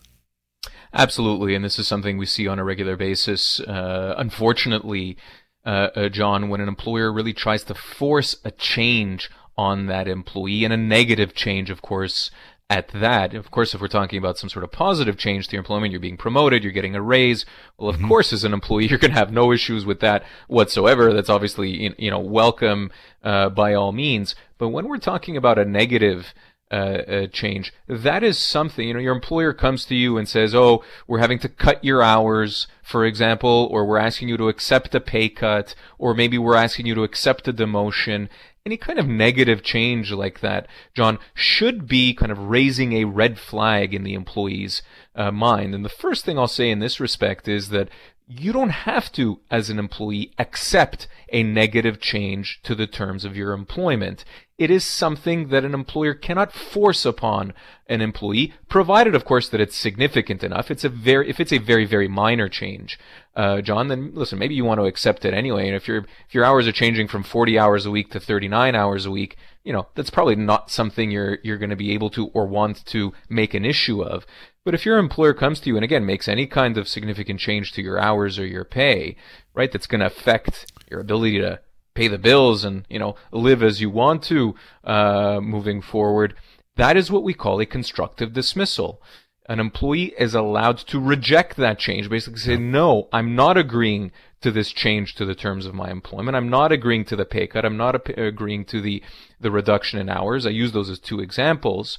Absolutely, 0.94 1.56
and 1.56 1.66
this 1.66 1.80
is 1.80 1.88
something 1.88 2.20
we 2.20 2.28
see 2.28 2.48
on 2.48 2.60
a 2.60 2.64
regular 2.64 2.96
basis. 2.96 3.60
Uh, 3.62 4.14
unfortunately, 4.20 5.18
uh, 5.66 5.90
uh, 5.96 6.10
John, 6.10 6.50
when 6.50 6.62
an 6.62 6.68
employer 6.68 7.12
really 7.12 7.34
tries 7.34 7.64
to 7.66 7.74
force 7.74 8.36
a 8.44 8.52
change 8.52 9.30
on 9.58 9.88
that 9.88 10.08
employee 10.08 10.64
and 10.64 10.74
a 10.74 10.78
negative 10.78 11.34
change, 11.34 11.70
of 11.70 11.82
course, 11.82 12.32
at 12.70 12.88
that. 12.90 13.34
Of 13.34 13.50
course, 13.52 13.74
if 13.74 13.82
we're 13.82 13.88
talking 13.88 14.20
about 14.20 14.38
some 14.38 14.50
sort 14.50 14.64
of 14.64 14.72
positive 14.72 15.18
change 15.18 15.48
to 15.48 15.54
your 15.54 15.60
employment, 15.60 15.92
you're 15.92 16.00
being 16.00 16.18
promoted, 16.18 16.64
you're 16.64 16.72
getting 16.72 16.96
a 16.96 17.02
raise. 17.02 17.46
Well, 17.78 17.90
of 17.90 17.98
mm-hmm. 17.98 18.08
course, 18.08 18.32
as 18.32 18.44
an 18.44 18.54
employee, 18.54 18.86
you're 18.90 19.00
going 19.00 19.12
to 19.12 19.18
have 19.18 19.34
no 19.34 19.52
issues 19.52 19.86
with 19.86 20.00
that 20.02 20.24
whatsoever. 20.48 21.12
That's 21.12 21.30
obviously, 21.30 21.94
you 21.98 22.12
know, 22.12 22.20
welcome, 22.20 22.92
uh, 23.24 23.50
by 23.50 23.74
all 23.74 23.92
means. 23.92 24.36
But 24.58 24.70
when 24.70 24.88
we're 24.88 24.98
talking 24.98 25.36
about 25.36 25.58
a 25.58 25.66
negative, 25.66 26.34
uh, 26.72 26.76
uh, 26.76 27.28
change. 27.28 27.74
That 27.88 28.24
is 28.24 28.38
something, 28.38 28.88
you 28.88 28.94
know, 28.94 29.00
your 29.00 29.16
employer 29.16 29.54
comes 29.54 29.86
to 29.86 29.96
you 29.96 30.18
and 30.18 30.28
says, 30.28 30.54
oh, 30.54 30.84
we're 31.08 31.20
having 31.20 31.40
to 31.40 31.50
cut 31.50 31.84
your 31.84 32.04
hours, 32.04 32.68
for 32.84 33.06
example, 33.06 33.68
or 33.72 33.86
we're 33.86 33.98
asking 33.98 34.30
you 34.30 34.38
to 34.38 34.50
accept 34.50 34.94
a 34.94 35.00
pay 35.00 35.30
cut, 35.30 35.74
or 35.98 36.14
maybe 36.14 36.38
we're 36.38 36.56
asking 36.56 36.86
you 36.86 36.96
to 36.96 37.04
accept 37.04 37.48
a 37.48 37.54
demotion. 37.54 38.30
Any 38.66 38.78
kind 38.78 39.00
of 39.00 39.08
negative 39.08 39.64
change 39.64 40.12
like 40.12 40.42
that, 40.42 40.68
John, 40.94 41.18
should 41.34 41.88
be 41.88 42.14
kind 42.14 42.32
of 42.32 42.38
raising 42.38 42.94
a 42.94 43.06
red 43.06 43.40
flag 43.40 43.94
in 43.94 44.04
the 44.04 44.14
employee's 44.14 44.84
uh, 45.16 45.32
mind. 45.32 45.74
And 45.74 45.84
the 45.84 45.90
first 45.90 46.24
thing 46.24 46.38
I'll 46.38 46.48
say 46.48 46.70
in 46.70 46.80
this 46.80 47.00
respect 47.00 47.48
is 47.48 47.70
that 47.70 47.90
you 48.28 48.54
don't 48.54 48.70
have 48.70 49.12
to, 49.14 49.40
as 49.50 49.72
an 49.72 49.80
employee, 49.80 50.34
accept 50.38 51.08
a 51.34 51.42
negative 51.42 52.00
change 52.00 52.60
to 52.62 52.76
the 52.76 52.86
terms 52.86 53.26
of 53.26 53.36
your 53.36 53.54
employment 53.54 54.24
it 54.60 54.70
is 54.70 54.84
something 54.84 55.48
that 55.48 55.64
an 55.64 55.74
employer 55.74 56.14
cannot 56.14 56.52
force 56.52 57.06
upon 57.06 57.54
an 57.88 58.02
employee, 58.02 58.54
provided, 58.68 59.16
of 59.16 59.24
course, 59.24 59.48
that 59.48 59.62
it's 59.62 59.76
significant 59.76 60.44
enough. 60.44 60.70
It's 60.70 60.84
a 60.84 60.90
very, 60.90 61.30
if 61.30 61.40
it's 61.40 61.54
a 61.54 61.60
very, 61.60 61.86
very 61.86 62.10
minor 62.10 62.50
change, 62.50 63.00
uh, 63.38 63.62
John, 63.62 63.88
then 63.88 64.12
listen, 64.14 64.38
maybe 64.38 64.56
you 64.56 64.66
want 64.66 64.82
to 64.82 64.86
accept 64.86 65.24
it 65.24 65.34
anyway. 65.34 65.66
And 65.68 65.78
if 65.78 65.88
your 65.88 66.00
if 66.28 66.34
your 66.34 66.44
hours 66.44 66.68
are 66.68 66.74
changing 66.74 67.08
from 67.08 67.24
40 67.24 67.58
hours 67.58 67.86
a 67.86 67.92
week 67.92 68.12
to 68.12 68.20
39 68.20 68.76
hours 68.76 69.06
a 69.06 69.12
week, 69.12 69.38
you 69.64 69.72
know 69.72 69.88
that's 69.96 70.10
probably 70.10 70.36
not 70.36 70.70
something 70.70 71.10
you're 71.10 71.40
you're 71.42 71.58
going 71.58 71.70
to 71.70 71.78
be 71.78 71.94
able 71.94 72.10
to 72.10 72.28
or 72.28 72.46
want 72.46 72.86
to 72.88 73.14
make 73.30 73.54
an 73.54 73.64
issue 73.64 74.04
of. 74.04 74.26
But 74.66 74.74
if 74.74 74.86
your 74.86 74.98
employer 74.98 75.34
comes 75.34 75.62
to 75.62 75.70
you 75.70 75.78
and 75.78 75.86
again 75.86 76.06
makes 76.06 76.28
any 76.28 76.48
kind 76.48 76.78
of 76.78 76.90
significant 76.90 77.40
change 77.40 77.72
to 77.74 77.82
your 77.82 77.98
hours 77.98 78.38
or 78.38 78.46
your 78.46 78.66
pay, 78.66 79.16
right, 79.54 79.72
that's 79.72 79.88
going 79.88 80.02
to 80.02 80.08
affect 80.08 80.70
your 80.92 81.00
ability 81.00 81.40
to 81.40 81.62
pay 82.00 82.08
the 82.08 82.18
bills 82.18 82.64
and 82.64 82.86
you 82.90 82.98
know 82.98 83.14
live 83.32 83.62
as 83.62 83.82
you 83.82 83.90
want 83.90 84.24
to 84.24 84.56
uh, 84.86 85.40
moving 85.42 85.82
forward. 85.82 86.34
That 86.78 86.96
is 86.96 87.12
what 87.12 87.24
we 87.24 87.34
call 87.34 87.60
a 87.60 87.66
constructive 87.66 88.32
dismissal. 88.32 89.02
An 89.48 89.60
employee 89.60 90.14
is 90.18 90.34
allowed 90.34 90.78
to 90.92 91.00
reject 91.00 91.58
that 91.58 91.80
change, 91.80 92.08
basically 92.08 92.40
say, 92.40 92.56
no, 92.56 93.10
I'm 93.12 93.36
not 93.36 93.58
agreeing 93.58 94.12
to 94.42 94.52
this 94.52 94.72
change 94.72 95.16
to 95.16 95.26
the 95.26 95.36
terms 95.36 95.66
of 95.66 95.74
my 95.74 95.90
employment. 95.90 96.38
I'm 96.38 96.50
not 96.50 96.72
agreeing 96.72 97.04
to 97.06 97.16
the 97.18 97.26
pay 97.26 97.48
cut. 97.48 97.66
I'm 97.66 97.76
not 97.76 97.96
agreeing 98.18 98.64
to 98.66 98.80
the, 98.80 99.02
the 99.42 99.52
reduction 99.52 100.00
in 100.00 100.08
hours. 100.08 100.46
I 100.46 100.52
use 100.52 100.72
those 100.72 100.90
as 100.90 101.00
two 101.00 101.20
examples. 101.20 101.98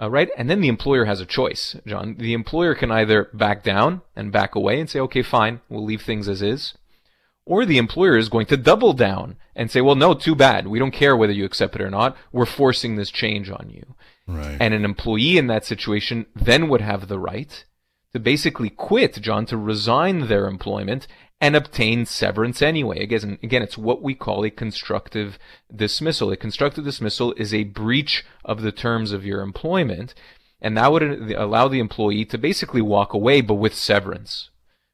Uh, 0.00 0.08
right? 0.08 0.30
And 0.38 0.48
then 0.48 0.60
the 0.60 0.68
employer 0.68 1.04
has 1.04 1.20
a 1.20 1.26
choice, 1.26 1.76
John. 1.86 2.14
The 2.18 2.32
employer 2.32 2.74
can 2.74 2.90
either 2.90 3.28
back 3.34 3.62
down 3.62 4.02
and 4.16 4.32
back 4.32 4.54
away 4.54 4.80
and 4.80 4.88
say, 4.88 5.00
okay, 5.00 5.22
fine, 5.22 5.60
we'll 5.68 5.84
leave 5.84 6.02
things 6.02 6.28
as 6.28 6.40
is 6.40 6.74
or 7.44 7.64
the 7.64 7.78
employer 7.78 8.16
is 8.16 8.28
going 8.28 8.46
to 8.46 8.56
double 8.56 8.92
down 8.92 9.36
and 9.54 9.70
say, 9.70 9.80
well, 9.80 9.94
no, 9.94 10.14
too 10.14 10.34
bad. 10.34 10.68
We 10.68 10.78
don't 10.78 10.92
care 10.92 11.16
whether 11.16 11.32
you 11.32 11.44
accept 11.44 11.74
it 11.74 11.80
or 11.80 11.90
not. 11.90 12.16
We're 12.30 12.46
forcing 12.46 12.96
this 12.96 13.10
change 13.10 13.50
on 13.50 13.68
you. 13.70 13.94
Right. 14.26 14.56
And 14.60 14.72
an 14.72 14.84
employee 14.84 15.36
in 15.36 15.48
that 15.48 15.64
situation 15.64 16.26
then 16.34 16.68
would 16.68 16.80
have 16.80 17.08
the 17.08 17.18
right 17.18 17.64
to 18.12 18.20
basically 18.20 18.70
quit, 18.70 19.20
John, 19.20 19.46
to 19.46 19.56
resign 19.56 20.28
their 20.28 20.46
employment 20.46 21.06
and 21.40 21.56
obtain 21.56 22.06
severance 22.06 22.62
anyway. 22.62 23.02
Again, 23.02 23.38
again, 23.42 23.62
it's 23.62 23.76
what 23.76 24.02
we 24.02 24.14
call 24.14 24.44
a 24.44 24.50
constructive 24.50 25.38
dismissal. 25.74 26.30
A 26.30 26.36
constructive 26.36 26.84
dismissal 26.84 27.34
is 27.36 27.52
a 27.52 27.64
breach 27.64 28.24
of 28.44 28.62
the 28.62 28.70
terms 28.70 29.10
of 29.10 29.26
your 29.26 29.40
employment, 29.40 30.14
and 30.60 30.76
that 30.76 30.92
would 30.92 31.02
allow 31.32 31.66
the 31.66 31.80
employee 31.80 32.24
to 32.26 32.38
basically 32.38 32.82
walk 32.82 33.12
away, 33.12 33.40
but 33.40 33.54
with 33.54 33.74
severance 33.74 34.50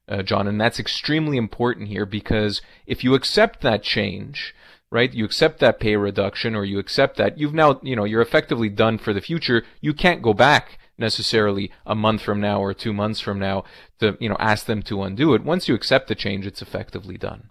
uh, 0.08 0.22
John. 0.22 0.46
And 0.46 0.60
that's 0.60 0.80
extremely 0.80 1.36
important 1.36 1.88
here 1.88 2.06
because 2.06 2.62
if 2.86 3.04
you 3.04 3.14
accept 3.14 3.60
that 3.62 3.82
change, 3.82 4.54
right, 4.90 5.12
you 5.12 5.24
accept 5.24 5.60
that 5.60 5.80
pay 5.80 5.96
reduction 5.96 6.54
or 6.54 6.64
you 6.64 6.78
accept 6.78 7.16
that, 7.16 7.38
you've 7.38 7.54
now, 7.54 7.80
you 7.82 7.96
know, 7.96 8.04
you're 8.04 8.22
effectively 8.22 8.68
done 8.68 8.98
for 8.98 9.12
the 9.12 9.20
future. 9.20 9.64
You 9.80 9.92
can't 9.92 10.22
go 10.22 10.32
back 10.32 10.78
necessarily 10.96 11.70
a 11.86 11.94
month 11.94 12.22
from 12.22 12.40
now 12.40 12.60
or 12.60 12.74
two 12.74 12.92
months 12.92 13.20
from 13.20 13.38
now 13.38 13.64
to, 14.00 14.16
you 14.20 14.28
know, 14.28 14.36
ask 14.38 14.66
them 14.66 14.82
to 14.82 15.02
undo 15.02 15.34
it. 15.34 15.44
Once 15.44 15.68
you 15.68 15.74
accept 15.74 16.08
the 16.08 16.14
change, 16.14 16.46
it's 16.46 16.62
effectively 16.62 17.16
done. 17.16 17.50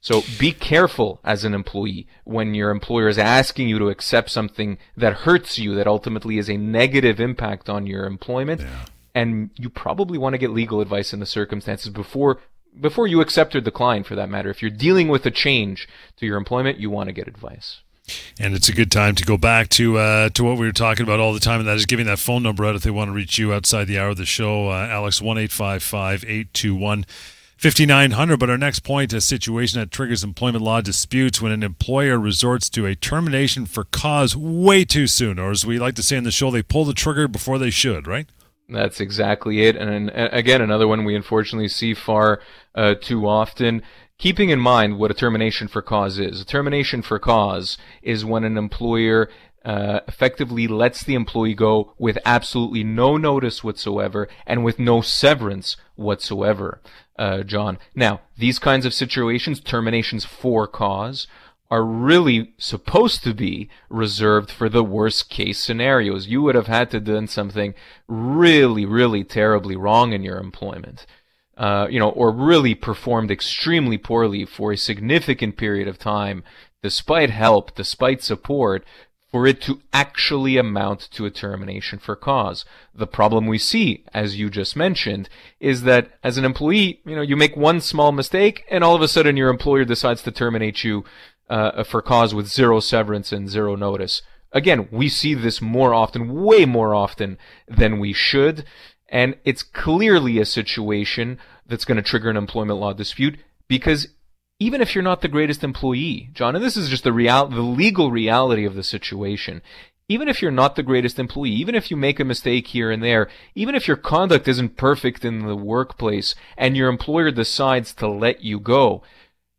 So 0.00 0.22
be 0.38 0.52
careful 0.52 1.20
as 1.24 1.44
an 1.44 1.52
employee 1.52 2.06
when 2.24 2.54
your 2.54 2.70
employer 2.70 3.08
is 3.08 3.18
asking 3.18 3.68
you 3.68 3.78
to 3.80 3.88
accept 3.88 4.30
something 4.30 4.78
that 4.96 5.12
hurts 5.12 5.58
you, 5.58 5.74
that 5.74 5.88
ultimately 5.88 6.38
is 6.38 6.48
a 6.48 6.56
negative 6.56 7.18
impact 7.18 7.68
on 7.68 7.86
your 7.86 8.06
employment. 8.06 8.60
Yeah 8.60 8.84
and 9.16 9.48
you 9.56 9.70
probably 9.70 10.18
want 10.18 10.34
to 10.34 10.38
get 10.38 10.50
legal 10.50 10.82
advice 10.82 11.14
in 11.14 11.20
the 11.20 11.26
circumstances 11.26 11.90
before 11.90 12.38
before 12.78 13.06
you 13.06 13.22
accept 13.22 13.56
or 13.56 13.60
decline 13.62 14.04
for 14.04 14.14
that 14.14 14.28
matter. 14.28 14.50
If 14.50 14.60
you're 14.60 14.70
dealing 14.70 15.08
with 15.08 15.24
a 15.24 15.30
change 15.30 15.88
to 16.18 16.26
your 16.26 16.36
employment, 16.36 16.78
you 16.78 16.90
want 16.90 17.08
to 17.08 17.14
get 17.14 17.26
advice. 17.26 17.80
And 18.38 18.54
it's 18.54 18.68
a 18.68 18.74
good 18.74 18.92
time 18.92 19.14
to 19.14 19.24
go 19.24 19.38
back 19.38 19.70
to 19.70 19.96
uh, 19.96 20.28
to 20.28 20.44
what 20.44 20.58
we 20.58 20.66
were 20.66 20.72
talking 20.72 21.02
about 21.02 21.18
all 21.18 21.32
the 21.32 21.40
time, 21.40 21.60
and 21.60 21.68
that 21.68 21.78
is 21.78 21.86
giving 21.86 22.06
that 22.06 22.18
phone 22.18 22.42
number 22.42 22.66
out 22.66 22.76
if 22.76 22.82
they 22.82 22.90
want 22.90 23.08
to 23.08 23.12
reach 23.12 23.38
you 23.38 23.54
outside 23.54 23.86
the 23.86 23.98
hour 23.98 24.10
of 24.10 24.18
the 24.18 24.26
show. 24.26 24.68
Uh, 24.68 24.86
Alex, 24.86 25.22
1 25.22 25.38
821 25.38 27.06
5900. 27.56 28.38
But 28.38 28.50
our 28.50 28.58
next 28.58 28.80
point 28.80 29.14
a 29.14 29.22
situation 29.22 29.80
that 29.80 29.90
triggers 29.90 30.22
employment 30.22 30.62
law 30.62 30.82
disputes 30.82 31.40
when 31.40 31.52
an 31.52 31.62
employer 31.62 32.18
resorts 32.18 32.68
to 32.68 32.84
a 32.84 32.94
termination 32.94 33.64
for 33.64 33.84
cause 33.84 34.36
way 34.36 34.84
too 34.84 35.06
soon, 35.06 35.38
or 35.38 35.50
as 35.50 35.64
we 35.64 35.78
like 35.78 35.94
to 35.94 36.02
say 36.02 36.18
in 36.18 36.24
the 36.24 36.30
show, 36.30 36.50
they 36.50 36.62
pull 36.62 36.84
the 36.84 36.92
trigger 36.92 37.26
before 37.26 37.58
they 37.58 37.70
should, 37.70 38.06
right? 38.06 38.28
That's 38.68 39.00
exactly 39.00 39.62
it. 39.62 39.76
And, 39.76 40.10
and 40.10 40.32
again, 40.32 40.60
another 40.60 40.88
one 40.88 41.04
we 41.04 41.14
unfortunately 41.14 41.68
see 41.68 41.94
far 41.94 42.40
uh, 42.74 42.94
too 43.00 43.26
often. 43.26 43.82
Keeping 44.18 44.50
in 44.50 44.58
mind 44.58 44.98
what 44.98 45.10
a 45.10 45.14
termination 45.14 45.68
for 45.68 45.82
cause 45.82 46.18
is. 46.18 46.40
A 46.40 46.44
termination 46.44 47.02
for 47.02 47.18
cause 47.18 47.78
is 48.02 48.24
when 48.24 48.44
an 48.44 48.56
employer 48.56 49.28
uh, 49.64 50.00
effectively 50.06 50.66
lets 50.66 51.02
the 51.02 51.14
employee 51.14 51.54
go 51.54 51.92
with 51.98 52.18
absolutely 52.24 52.84
no 52.84 53.16
notice 53.16 53.64
whatsoever 53.64 54.28
and 54.46 54.64
with 54.64 54.78
no 54.78 55.00
severance 55.00 55.76
whatsoever, 55.96 56.80
uh, 57.18 57.42
John. 57.42 57.78
Now, 57.94 58.20
these 58.38 58.58
kinds 58.58 58.86
of 58.86 58.94
situations, 58.94 59.60
terminations 59.60 60.24
for 60.24 60.66
cause, 60.68 61.26
are 61.70 61.84
really 61.84 62.52
supposed 62.58 63.24
to 63.24 63.34
be 63.34 63.68
reserved 63.88 64.50
for 64.50 64.68
the 64.68 64.84
worst 64.84 65.28
case 65.28 65.58
scenarios. 65.58 66.28
You 66.28 66.42
would 66.42 66.54
have 66.54 66.68
had 66.68 66.90
to 66.90 67.00
done 67.00 67.26
something 67.26 67.74
really, 68.06 68.86
really 68.86 69.24
terribly 69.24 69.76
wrong 69.76 70.12
in 70.12 70.22
your 70.22 70.38
employment. 70.38 71.06
Uh, 71.56 71.86
you 71.90 71.98
know, 71.98 72.10
or 72.10 72.30
really 72.30 72.74
performed 72.74 73.30
extremely 73.30 73.96
poorly 73.96 74.44
for 74.44 74.72
a 74.72 74.76
significant 74.76 75.56
period 75.56 75.88
of 75.88 75.98
time, 75.98 76.44
despite 76.82 77.30
help, 77.30 77.74
despite 77.74 78.22
support, 78.22 78.84
for 79.30 79.46
it 79.46 79.60
to 79.60 79.80
actually 79.92 80.56
amount 80.56 81.00
to 81.10 81.26
a 81.26 81.30
termination 81.30 81.98
for 81.98 82.14
cause. 82.14 82.64
The 82.94 83.06
problem 83.06 83.46
we 83.46 83.58
see, 83.58 84.04
as 84.14 84.38
you 84.38 84.50
just 84.50 84.76
mentioned, 84.76 85.28
is 85.58 85.82
that 85.82 86.10
as 86.22 86.38
an 86.38 86.44
employee, 86.44 87.00
you 87.04 87.16
know, 87.16 87.22
you 87.22 87.36
make 87.36 87.56
one 87.56 87.80
small 87.80 88.12
mistake 88.12 88.64
and 88.70 88.84
all 88.84 88.94
of 88.94 89.02
a 89.02 89.08
sudden 89.08 89.36
your 89.36 89.50
employer 89.50 89.84
decides 89.84 90.22
to 90.22 90.30
terminate 90.30 90.84
you 90.84 91.04
uh, 91.48 91.84
for 91.84 92.02
cause 92.02 92.34
with 92.34 92.48
zero 92.48 92.80
severance 92.80 93.32
and 93.32 93.48
zero 93.48 93.76
notice. 93.76 94.22
Again, 94.52 94.88
we 94.90 95.08
see 95.08 95.34
this 95.34 95.60
more 95.60 95.92
often, 95.92 96.32
way 96.32 96.64
more 96.64 96.94
often 96.94 97.38
than 97.68 97.98
we 97.98 98.12
should, 98.12 98.64
and 99.08 99.36
it's 99.44 99.62
clearly 99.62 100.38
a 100.38 100.46
situation 100.46 101.38
that's 101.66 101.84
going 101.84 101.96
to 101.96 102.02
trigger 102.02 102.30
an 102.30 102.36
employment 102.36 102.78
law 102.78 102.92
dispute 102.92 103.38
because 103.68 104.08
even 104.58 104.80
if 104.80 104.94
you're 104.94 105.02
not 105.02 105.20
the 105.20 105.28
greatest 105.28 105.62
employee, 105.62 106.30
John, 106.32 106.56
and 106.56 106.64
this 106.64 106.76
is 106.76 106.88
just 106.88 107.04
the 107.04 107.12
real, 107.12 107.46
the 107.48 107.60
legal 107.60 108.10
reality 108.10 108.64
of 108.64 108.74
the 108.74 108.82
situation, 108.82 109.60
even 110.08 110.28
if 110.28 110.40
you're 110.40 110.50
not 110.50 110.76
the 110.76 110.82
greatest 110.82 111.18
employee, 111.18 111.50
even 111.50 111.74
if 111.74 111.90
you 111.90 111.96
make 111.96 112.20
a 112.20 112.24
mistake 112.24 112.68
here 112.68 112.90
and 112.90 113.02
there, 113.02 113.28
even 113.54 113.74
if 113.74 113.88
your 113.88 113.96
conduct 113.96 114.46
isn't 114.48 114.76
perfect 114.76 115.24
in 115.24 115.46
the 115.46 115.56
workplace 115.56 116.34
and 116.56 116.76
your 116.76 116.88
employer 116.88 117.30
decides 117.30 117.92
to 117.94 118.08
let 118.08 118.42
you 118.42 118.60
go, 118.60 119.02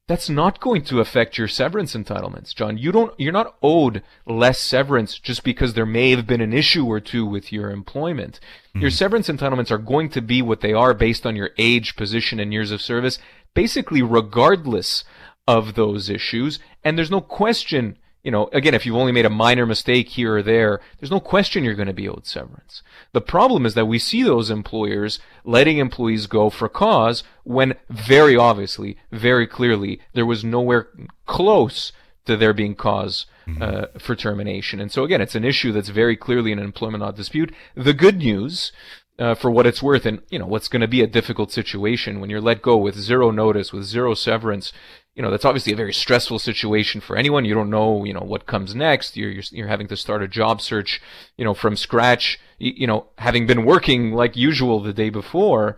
that's 0.07 0.29
not 0.29 0.61
going 0.61 0.83
to 0.85 1.01
affect 1.01 1.37
your 1.37 1.49
severance 1.49 1.93
entitlements, 1.93 2.55
John. 2.55 2.77
You 2.77 2.93
don't, 2.93 3.13
you're 3.19 3.33
not 3.33 3.55
owed 3.61 4.03
less 4.25 4.59
severance 4.59 5.19
just 5.19 5.43
because 5.43 5.73
there 5.73 5.85
may 5.85 6.11
have 6.11 6.25
been 6.25 6.39
an 6.39 6.53
issue 6.53 6.85
or 6.85 7.01
two 7.01 7.25
with 7.25 7.51
your 7.51 7.69
employment. 7.69 8.39
Mm-hmm. 8.69 8.81
Your 8.81 8.91
severance 8.91 9.27
entitlements 9.27 9.69
are 9.69 9.77
going 9.77 10.09
to 10.11 10.21
be 10.21 10.41
what 10.41 10.61
they 10.61 10.71
are 10.71 10.93
based 10.93 11.25
on 11.25 11.35
your 11.35 11.49
age, 11.57 11.97
position, 11.97 12.39
and 12.39 12.53
years 12.53 12.71
of 12.71 12.81
service, 12.81 13.19
basically 13.53 14.01
regardless 14.01 15.03
of 15.45 15.75
those 15.75 16.09
issues. 16.09 16.59
And 16.85 16.97
there's 16.97 17.11
no 17.11 17.21
question 17.21 17.97
you 18.23 18.31
know, 18.31 18.49
again, 18.51 18.73
if 18.73 18.85
you've 18.85 18.95
only 18.95 19.11
made 19.11 19.25
a 19.25 19.29
minor 19.29 19.65
mistake 19.65 20.09
here 20.09 20.37
or 20.37 20.43
there, 20.43 20.79
there's 20.99 21.11
no 21.11 21.19
question 21.19 21.63
you're 21.63 21.75
going 21.75 21.87
to 21.87 21.93
be 21.93 22.09
owed 22.09 22.25
severance. 22.25 22.81
The 23.13 23.21
problem 23.21 23.65
is 23.65 23.73
that 23.75 23.85
we 23.85 23.99
see 23.99 24.23
those 24.23 24.49
employers 24.49 25.19
letting 25.45 25.77
employees 25.77 26.27
go 26.27 26.49
for 26.49 26.67
cause 26.67 27.23
when 27.43 27.75
very 27.89 28.35
obviously, 28.35 28.97
very 29.11 29.47
clearly, 29.47 30.01
there 30.13 30.25
was 30.25 30.43
nowhere 30.43 30.89
close 31.25 31.91
to 32.25 32.35
there 32.35 32.53
being 32.53 32.75
cause 32.75 33.25
mm-hmm. 33.47 33.61
uh, 33.61 33.99
for 33.99 34.15
termination. 34.15 34.79
And 34.81 34.91
so 34.91 35.03
again, 35.03 35.21
it's 35.21 35.35
an 35.35 35.45
issue 35.45 35.71
that's 35.71 35.89
very 35.89 36.17
clearly 36.17 36.51
an 36.51 36.59
employment 36.59 37.03
law 37.03 37.11
dispute. 37.11 37.53
The 37.75 37.93
good 37.93 38.17
news 38.17 38.71
uh, 39.19 39.33
for 39.33 39.49
what 39.49 39.65
it's 39.65 39.81
worth, 39.81 40.05
and 40.05 40.21
you 40.29 40.37
know 40.37 40.45
what's 40.45 40.67
going 40.67 40.81
to 40.81 40.87
be 40.87 41.01
a 41.01 41.07
difficult 41.07 41.51
situation 41.51 42.19
when 42.19 42.29
you're 42.29 42.41
let 42.41 42.61
go 42.61 42.77
with 42.77 42.95
zero 42.95 43.31
notice, 43.31 43.73
with 43.73 43.83
zero 43.83 44.13
severance, 44.13 44.71
you 45.17 45.23
know 45.23 45.31
that's 45.31 45.45
obviously 45.45 45.73
a 45.73 45.75
very 45.75 45.93
stressful 45.93 46.37
situation 46.37 47.01
for 47.01 47.17
anyone. 47.17 47.43
You 47.43 47.55
don't 47.55 47.71
know, 47.71 48.05
you 48.05 48.13
know, 48.13 48.21
what 48.21 48.45
comes 48.45 48.75
next. 48.75 49.17
You're 49.17 49.31
you're, 49.31 49.43
you're 49.49 49.67
having 49.67 49.87
to 49.87 49.97
start 49.97 50.21
a 50.21 50.27
job 50.27 50.61
search, 50.61 51.01
you 51.37 51.43
know, 51.43 51.55
from 51.55 51.75
scratch. 51.75 52.39
You, 52.59 52.73
you 52.77 52.87
know, 52.87 53.07
having 53.17 53.47
been 53.47 53.65
working 53.65 54.11
like 54.11 54.37
usual 54.37 54.79
the 54.79 54.93
day 54.93 55.09
before. 55.09 55.75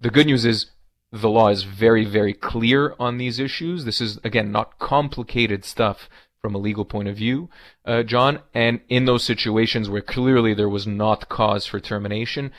The 0.00 0.10
good 0.10 0.26
news 0.26 0.44
is 0.44 0.66
the 1.10 1.28
law 1.28 1.48
is 1.48 1.64
very 1.64 2.04
very 2.04 2.32
clear 2.32 2.94
on 3.00 3.18
these 3.18 3.40
issues. 3.40 3.84
This 3.84 4.00
is 4.00 4.20
again 4.22 4.52
not 4.52 4.78
complicated 4.78 5.64
stuff 5.64 6.08
from 6.40 6.54
a 6.54 6.58
legal 6.58 6.84
point 6.84 7.08
of 7.08 7.16
view, 7.16 7.48
uh, 7.84 8.04
John. 8.04 8.38
And 8.54 8.82
in 8.88 9.04
those 9.04 9.24
situations 9.24 9.90
where 9.90 10.00
clearly 10.00 10.54
there 10.54 10.68
was 10.68 10.86
not 10.86 11.28
cause 11.28 11.66
for 11.66 11.80
termination, 11.80 12.52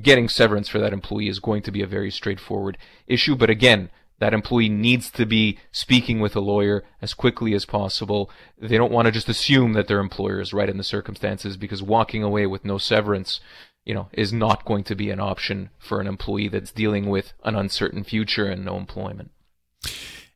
getting 0.00 0.28
severance 0.28 0.68
for 0.68 0.80
that 0.80 0.92
employee 0.92 1.28
is 1.28 1.38
going 1.38 1.62
to 1.62 1.70
be 1.70 1.82
a 1.82 1.86
very 1.86 2.10
straightforward 2.10 2.78
issue. 3.06 3.36
But 3.36 3.48
again, 3.48 3.90
that 4.22 4.32
employee 4.32 4.68
needs 4.68 5.10
to 5.10 5.26
be 5.26 5.58
speaking 5.72 6.20
with 6.20 6.36
a 6.36 6.40
lawyer 6.40 6.84
as 7.00 7.12
quickly 7.12 7.54
as 7.54 7.64
possible. 7.64 8.30
They 8.56 8.76
don't 8.76 8.92
want 8.92 9.06
to 9.06 9.12
just 9.12 9.28
assume 9.28 9.72
that 9.72 9.88
their 9.88 9.98
employer 9.98 10.40
is 10.40 10.52
right 10.52 10.68
in 10.68 10.76
the 10.76 10.84
circumstances 10.84 11.56
because 11.56 11.82
walking 11.82 12.22
away 12.22 12.46
with 12.46 12.64
no 12.64 12.78
severance, 12.78 13.40
you 13.84 13.92
know, 13.92 14.08
is 14.12 14.32
not 14.32 14.64
going 14.64 14.84
to 14.84 14.94
be 14.94 15.10
an 15.10 15.18
option 15.18 15.70
for 15.76 16.00
an 16.00 16.06
employee 16.06 16.46
that's 16.46 16.70
dealing 16.70 17.10
with 17.10 17.32
an 17.42 17.56
uncertain 17.56 18.04
future 18.04 18.46
and 18.46 18.64
no 18.64 18.76
employment. 18.76 19.32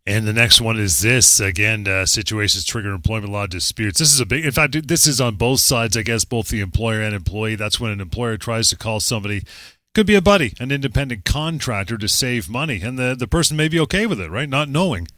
And 0.05 0.27
the 0.27 0.33
next 0.33 0.61
one 0.61 0.81
is 0.81 1.01
this 1.01 1.39
again: 1.39 1.87
uh, 1.87 2.07
situations 2.07 2.65
trigger 2.65 2.91
employment 2.91 3.33
law 3.33 3.47
disputes. 3.47 4.01
This 4.01 4.13
is 4.13 4.19
a 4.19 4.27
big. 4.27 4.45
In 4.45 4.51
fact, 4.51 4.89
this 4.89 5.07
is 5.07 5.21
on 5.21 5.37
both 5.37 5.61
sides. 5.61 5.97
I 5.97 6.03
guess 6.03 6.25
both 6.25 6.49
the 6.49 6.61
employer 6.61 7.03
and 7.03 7.15
employee. 7.15 7.55
That's 7.55 7.79
when 7.79 7.93
an 7.93 8.01
employer 8.01 8.37
tries 8.37 8.69
to 8.71 8.77
call 8.77 8.99
somebody 8.99 9.43
could 9.97 10.07
be 10.07 10.15
a 10.15 10.21
buddy, 10.21 10.53
an 10.61 10.71
independent 10.71 11.25
contractor 11.25 11.97
to 11.97 12.07
save 12.07 12.51
money, 12.51 12.83
and 12.83 12.99
the 12.99 13.17
the 13.19 13.27
person 13.27 13.57
may 13.57 13.67
be 13.67 13.81
okay 13.81 14.05
with 14.05 14.21
it, 14.21 14.31
right? 14.31 14.47
Not 14.47 14.69
knowing. 14.69 15.09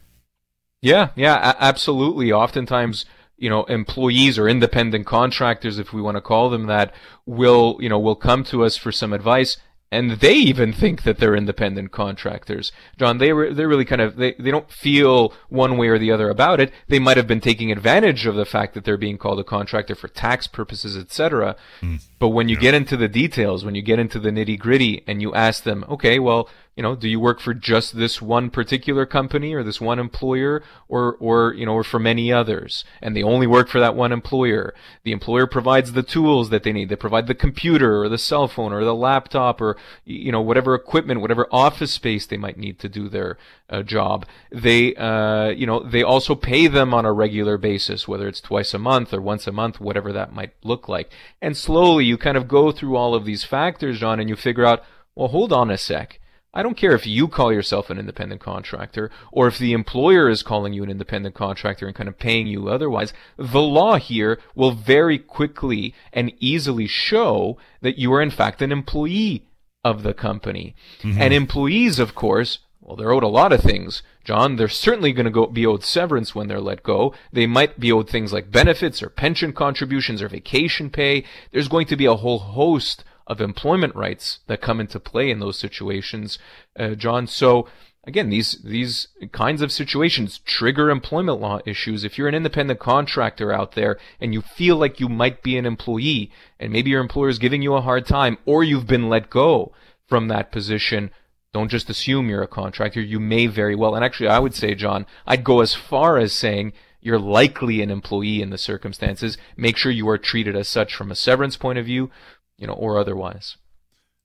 Yeah, 0.81 1.09
yeah, 1.17 1.53
absolutely. 1.59 2.31
Oftentimes, 2.31 3.05
you 3.35 3.49
know, 3.49 3.65
employees 3.65 4.39
or 4.39 4.47
independent 4.47 5.05
contractors, 5.05 5.79
if 5.79 5.91
we 5.91 6.01
want 6.01 6.15
to 6.15 6.21
call 6.21 6.49
them 6.49 6.67
that, 6.67 6.93
will 7.25 7.77
you 7.81 7.89
know 7.89 7.99
will 7.99 8.15
come 8.15 8.45
to 8.45 8.63
us 8.63 8.77
for 8.77 8.89
some 8.89 9.11
advice 9.11 9.57
and 9.91 10.11
they 10.11 10.33
even 10.33 10.71
think 10.71 11.03
that 11.03 11.17
they're 11.17 11.35
independent 11.35 11.91
contractors. 11.91 12.71
John, 12.97 13.17
they 13.17 13.33
re- 13.33 13.53
they 13.53 13.65
really 13.65 13.85
kind 13.85 14.01
of 14.01 14.17
they, 14.17 14.33
they 14.33 14.51
don't 14.51 14.71
feel 14.71 15.33
one 15.49 15.77
way 15.77 15.87
or 15.87 15.97
the 15.97 16.11
other 16.11 16.29
about 16.29 16.59
it. 16.59 16.71
They 16.87 16.99
might 16.99 17.17
have 17.17 17.27
been 17.27 17.41
taking 17.41 17.71
advantage 17.71 18.25
of 18.25 18.35
the 18.35 18.45
fact 18.45 18.73
that 18.75 18.83
they're 18.83 18.97
being 18.97 19.17
called 19.17 19.39
a 19.39 19.43
contractor 19.43 19.95
for 19.95 20.07
tax 20.07 20.47
purposes, 20.47 20.95
etc. 20.95 21.55
Mm. 21.81 22.03
But 22.19 22.29
when 22.29 22.49
you 22.49 22.55
yeah. 22.55 22.61
get 22.61 22.73
into 22.75 22.97
the 22.97 23.07
details, 23.07 23.65
when 23.65 23.75
you 23.75 23.81
get 23.81 23.99
into 23.99 24.19
the 24.19 24.29
nitty 24.29 24.59
gritty, 24.59 25.03
and 25.07 25.21
you 25.21 25.33
ask 25.33 25.63
them, 25.63 25.85
okay, 25.89 26.19
well, 26.19 26.49
you 26.75 26.83
know, 26.83 26.95
do 26.95 27.09
you 27.09 27.19
work 27.19 27.41
for 27.41 27.53
just 27.53 27.97
this 27.97 28.21
one 28.21 28.49
particular 28.49 29.05
company 29.05 29.53
or 29.53 29.63
this 29.63 29.81
one 29.81 29.99
employer 29.99 30.63
or, 30.87 31.17
or, 31.19 31.53
you 31.53 31.65
know, 31.65 31.73
or 31.73 31.83
for 31.83 31.99
many 31.99 32.31
others? 32.31 32.85
And 33.01 33.13
they 33.13 33.21
only 33.21 33.47
work 33.47 33.67
for 33.67 33.81
that 33.81 33.95
one 33.95 34.13
employer. 34.13 34.73
The 35.03 35.11
employer 35.11 35.45
provides 35.45 35.91
the 35.91 36.03
tools 36.03 36.49
that 36.51 36.63
they 36.63 36.71
need. 36.71 36.87
They 36.87 36.95
provide 36.95 37.27
the 37.27 37.35
computer 37.35 38.01
or 38.01 38.07
the 38.07 38.17
cell 38.17 38.47
phone 38.47 38.71
or 38.71 38.85
the 38.85 38.95
laptop 38.95 39.59
or, 39.59 39.75
you 40.05 40.31
know, 40.31 40.39
whatever 40.39 40.73
equipment, 40.73 41.19
whatever 41.19 41.47
office 41.51 41.91
space 41.91 42.25
they 42.25 42.37
might 42.37 42.57
need 42.57 42.79
to 42.79 42.87
do 42.87 43.09
their 43.09 43.37
uh, 43.69 43.83
job. 43.83 44.25
They, 44.49 44.95
uh, 44.95 45.49
you 45.49 45.65
know, 45.65 45.83
they 45.83 46.01
also 46.01 46.33
pay 46.33 46.67
them 46.67 46.93
on 46.93 47.03
a 47.03 47.11
regular 47.11 47.57
basis, 47.57 48.07
whether 48.07 48.25
it's 48.27 48.39
twice 48.39 48.73
a 48.73 48.79
month 48.79 49.13
or 49.13 49.19
once 49.19 49.47
a 49.47 49.51
month, 49.51 49.81
whatever 49.81 50.13
that 50.13 50.33
might 50.33 50.53
look 50.63 50.87
like. 50.87 51.11
And 51.41 51.57
slowly 51.57 52.05
you 52.05 52.17
kind 52.17 52.37
of 52.37 52.47
go 52.47 52.71
through 52.71 52.95
all 52.95 53.15
of 53.15 53.25
these 53.25 53.43
factors, 53.43 53.99
John, 53.99 54.21
and 54.21 54.29
you 54.29 54.37
figure 54.37 54.65
out, 54.65 54.81
well, 55.13 55.27
hold 55.27 55.51
on 55.51 55.69
a 55.69 55.77
sec 55.77 56.18
I 56.53 56.63
don't 56.63 56.77
care 56.77 56.93
if 56.93 57.05
you 57.05 57.27
call 57.27 57.53
yourself 57.53 57.89
an 57.89 57.99
independent 57.99 58.41
contractor 58.41 59.11
or 59.31 59.47
if 59.47 59.59
the 59.59 59.73
employer 59.73 60.29
is 60.29 60.41
calling 60.41 60.73
you 60.73 60.83
an 60.83 60.89
independent 60.89 61.35
contractor 61.35 61.85
and 61.85 61.95
kind 61.95 62.09
of 62.09 62.17
paying 62.17 62.47
you 62.47 62.69
otherwise. 62.69 63.13
The 63.37 63.61
law 63.61 63.97
here 63.97 64.39
will 64.55 64.71
very 64.71 65.19
quickly 65.19 65.93
and 66.11 66.33
easily 66.39 66.87
show 66.87 67.57
that 67.81 67.99
you 67.99 68.11
are 68.13 68.21
in 68.21 68.31
fact 68.31 68.61
an 68.61 68.71
employee 68.71 69.45
of 69.83 70.01
the 70.03 70.13
company. 70.13 70.75
Mm-hmm. 71.03 71.21
And 71.21 71.33
employees, 71.33 71.99
of 71.99 72.15
course, 72.15 72.59
well, 72.81 72.95
they're 72.95 73.11
owed 73.11 73.21
a 73.21 73.27
lot 73.27 73.53
of 73.53 73.61
things. 73.61 74.01
John, 74.23 74.55
they're 74.55 74.67
certainly 74.67 75.13
going 75.13 75.25
to 75.25 75.31
go 75.31 75.45
be 75.45 75.67
owed 75.67 75.83
severance 75.83 76.33
when 76.33 76.47
they're 76.47 76.59
let 76.59 76.81
go. 76.81 77.13
They 77.31 77.45
might 77.45 77.79
be 77.79 77.91
owed 77.91 78.09
things 78.09 78.33
like 78.33 78.51
benefits 78.51 79.03
or 79.03 79.09
pension 79.09 79.53
contributions 79.53 80.23
or 80.23 80.29
vacation 80.29 80.89
pay. 80.89 81.23
There's 81.51 81.67
going 81.67 81.85
to 81.87 81.95
be 81.95 82.07
a 82.07 82.15
whole 82.15 82.39
host 82.39 83.03
of 83.29 83.39
employment 83.39 83.95
rights 83.95 84.39
that 84.47 84.59
come 84.59 84.79
into 84.79 84.99
play 84.99 85.29
in 85.29 85.39
those 85.39 85.57
situations, 85.57 86.39
uh, 86.77 86.95
John. 86.95 87.27
So 87.27 87.67
again, 88.05 88.29
these 88.29 88.61
these 88.63 89.07
kinds 89.31 89.61
of 89.61 89.71
situations 89.71 90.39
trigger 90.39 90.89
employment 90.89 91.39
law 91.39 91.59
issues. 91.65 92.03
If 92.03 92.17
you're 92.17 92.27
an 92.27 92.35
independent 92.35 92.79
contractor 92.79 93.53
out 93.53 93.73
there 93.73 93.97
and 94.19 94.33
you 94.33 94.41
feel 94.41 94.75
like 94.75 94.99
you 94.99 95.07
might 95.07 95.43
be 95.43 95.57
an 95.57 95.65
employee, 95.65 96.31
and 96.59 96.73
maybe 96.73 96.89
your 96.89 97.01
employer 97.01 97.29
is 97.29 97.39
giving 97.39 97.61
you 97.61 97.75
a 97.75 97.81
hard 97.81 98.05
time, 98.05 98.37
or 98.45 98.63
you've 98.63 98.87
been 98.87 99.09
let 99.09 99.29
go 99.29 99.71
from 100.07 100.27
that 100.27 100.51
position. 100.51 101.11
Don't 101.53 101.69
just 101.69 101.89
assume 101.89 102.29
you're 102.29 102.43
a 102.43 102.47
contractor. 102.47 103.01
You 103.01 103.19
may 103.19 103.47
very 103.47 103.75
well, 103.75 103.95
and 103.95 104.05
actually, 104.05 104.29
I 104.29 104.39
would 104.39 104.53
say, 104.53 104.75
John, 104.75 105.05
I'd 105.25 105.43
go 105.43 105.61
as 105.61 105.73
far 105.73 106.17
as 106.17 106.31
saying 106.31 106.73
you're 107.01 107.19
likely 107.19 107.81
an 107.81 107.89
employee 107.89 108.41
in 108.41 108.49
the 108.49 108.57
circumstances. 108.57 109.37
Make 109.55 109.77
sure 109.77 109.91
you 109.91 110.07
are 110.09 110.17
treated 110.17 110.55
as 110.55 110.67
such 110.67 110.93
from 110.93 111.11
a 111.11 111.15
severance 111.15 111.57
point 111.57 111.79
of 111.79 111.85
view, 111.85 112.11
you 112.59 112.67
know, 112.67 112.73
or 112.73 112.99
otherwise. 112.99 113.57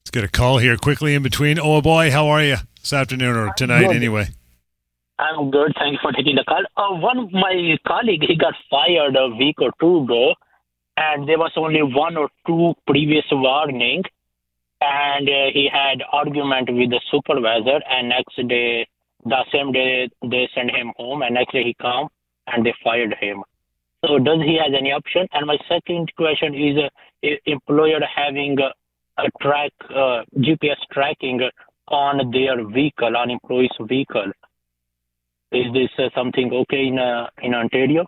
Let's 0.03 0.11
get 0.11 0.25
a 0.25 0.29
call 0.29 0.59
here 0.59 0.77
quickly 0.77 1.15
in 1.15 1.23
between. 1.23 1.59
Oh 1.59 1.81
boy, 1.81 2.11
how 2.11 2.27
are 2.29 2.43
you 2.43 2.57
this 2.81 2.93
afternoon 2.93 3.37
or 3.37 3.53
tonight 3.57 3.87
good. 3.87 3.97
anyway? 3.97 4.29
I'm 5.19 5.51
good. 5.51 5.73
Thanks 5.79 6.03
for 6.03 6.13
taking 6.13 6.37
the 6.37 6.45
call. 6.45 6.65
Uh, 6.77 7.01
one 7.01 7.19
of 7.19 7.33
my 7.33 7.77
colleague, 7.87 8.25
he 8.27 8.37
got 8.37 8.55
fired 8.69 9.17
a 9.17 9.29
week 9.29 9.57
or 9.63 9.71
two 9.81 10.05
ago, 10.05 10.35
and 10.97 11.29
there 11.29 11.39
was 11.39 11.53
only 11.57 11.83
one 11.83 12.17
or 12.17 12.29
two 12.47 12.75
previous 12.87 13.25
warning, 13.31 14.03
and 14.81 15.29
uh, 15.29 15.51
he 15.53 15.71
had 15.73 16.03
argument 16.13 16.69
with 16.71 16.91
the 16.91 17.01
supervisor, 17.11 17.81
and 17.89 18.09
next 18.09 18.37
day, 18.49 18.87
the 19.25 19.45
same 19.53 19.73
day, 19.73 20.11
they 20.23 20.49
send 20.55 20.71
him 20.71 20.93
home, 20.97 21.23
and 21.23 21.35
next 21.35 21.53
day 21.53 21.63
he 21.63 21.75
come 21.81 22.09
and 22.47 22.67
they 22.67 22.75
fired 22.83 23.15
him. 23.21 23.43
So 24.05 24.19
does 24.19 24.41
he 24.43 24.59
have 24.63 24.75
any 24.79 24.93
option? 24.93 25.27
And 25.33 25.47
my 25.47 25.57
second 25.69 26.13
question 26.17 26.55
is, 26.55 26.77
uh, 26.77 26.89
employer 27.47 28.01
having 28.15 28.57
a, 28.61 28.71
track 29.41 29.73
uh, 29.91 30.23
GPS 30.39 30.77
tracking 30.93 31.41
on 31.89 32.31
their 32.33 32.67
vehicle, 32.69 33.17
on 33.17 33.31
employee's 33.31 33.71
vehicle. 33.81 34.33
Is 35.53 35.73
this 35.73 35.91
uh, 35.99 36.09
something 36.17 36.53
okay 36.53 36.87
in 36.87 36.99
uh, 36.99 37.29
in 37.43 37.55
Ontario? 37.55 38.07